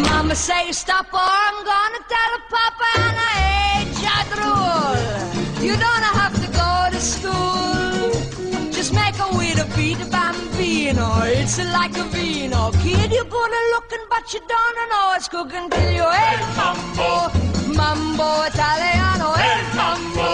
[0.02, 3.36] Mama say stop or I'm gonna tell a Papa and I
[3.74, 5.62] ain't jadrul.
[5.62, 8.72] You don't have to go to school.
[8.72, 11.08] Just make a with a beat bambino.
[11.24, 12.72] It's like a vino.
[12.82, 17.47] Kid, you're good at looking, but you don't know it's cooking till you hey mambo,
[17.78, 20.28] mambo Italiano, eh, hey mambo,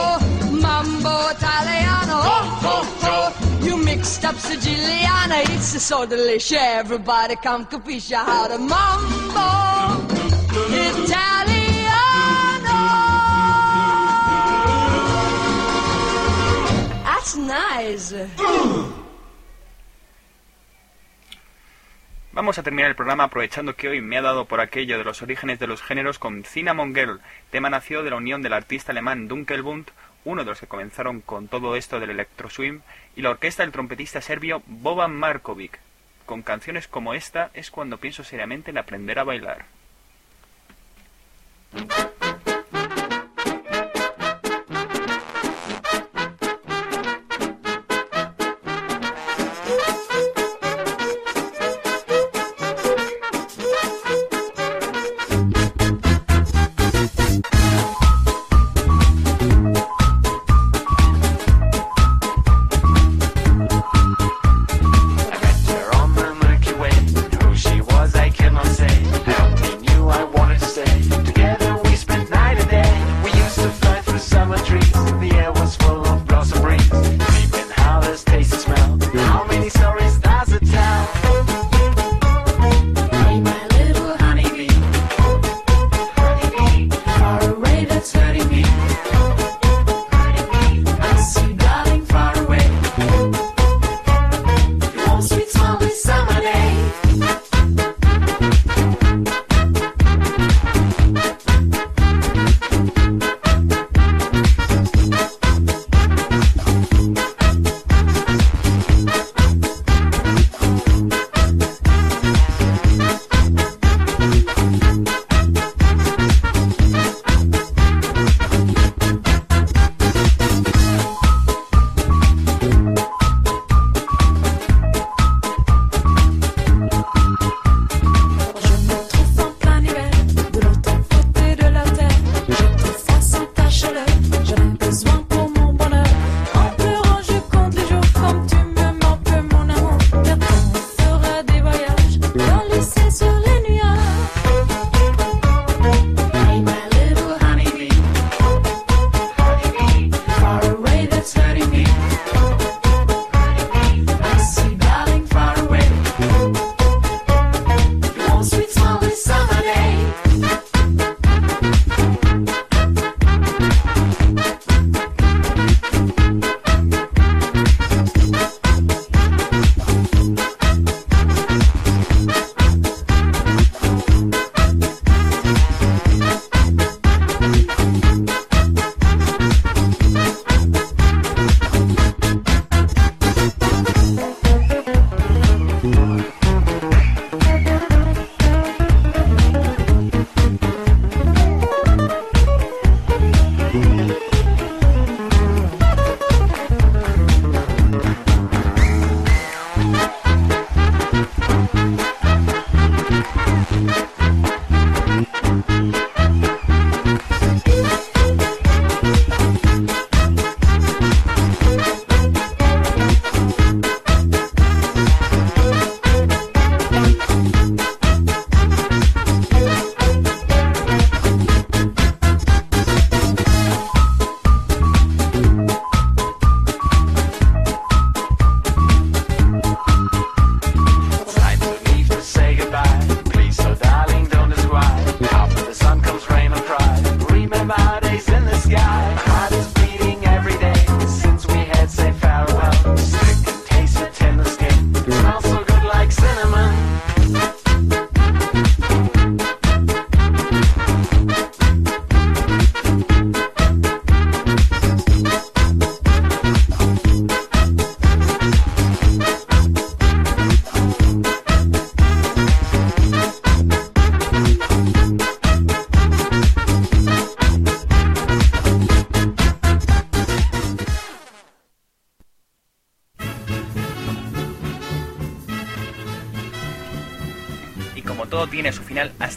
[0.65, 2.17] mambo Italiano.
[2.35, 3.29] Oh, oh, oh.
[3.67, 6.59] You mixed up Siciliana, it's so delicious.
[6.83, 9.49] Everybody come capisce how to mambo
[10.73, 11.45] Italiano.
[17.05, 18.15] That's nice.
[22.35, 25.23] Vamos a terminar el programa aprovechando que hoy me ha dado por aquello de los
[25.23, 27.21] orígenes de los géneros con Cinnamon Girl.
[27.51, 29.87] Tema nació de la unión del artista alemán Dunkelbund,
[30.25, 32.81] uno de los que comenzaron con todo esto del electro swing,
[33.15, 35.79] y la orquesta del trompetista serbio Boban Markovic.
[36.27, 39.67] Con canciones como esta es cuando pienso seriamente en aprender a bailar.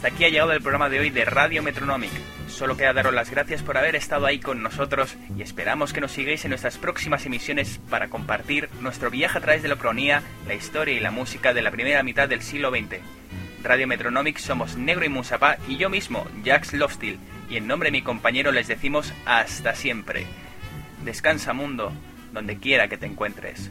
[0.08, 2.10] Aquí ha llegado el programa de hoy de Radio Metronomic.
[2.48, 6.12] Solo queda daros las gracias por haber estado ahí con nosotros y esperamos que nos
[6.12, 10.54] sigáis en nuestras próximas emisiones para compartir nuestro viaje a través de la cronía, la
[10.54, 13.00] historia y la música de la primera mitad del siglo XX.
[13.62, 17.18] Radio Metronomic somos Negro y Musapá y yo mismo, Jax Lofsteel,
[17.50, 20.26] y en nombre de mi compañero les decimos hasta siempre.
[21.04, 21.92] Descansa mundo,
[22.32, 23.70] donde quiera que te encuentres.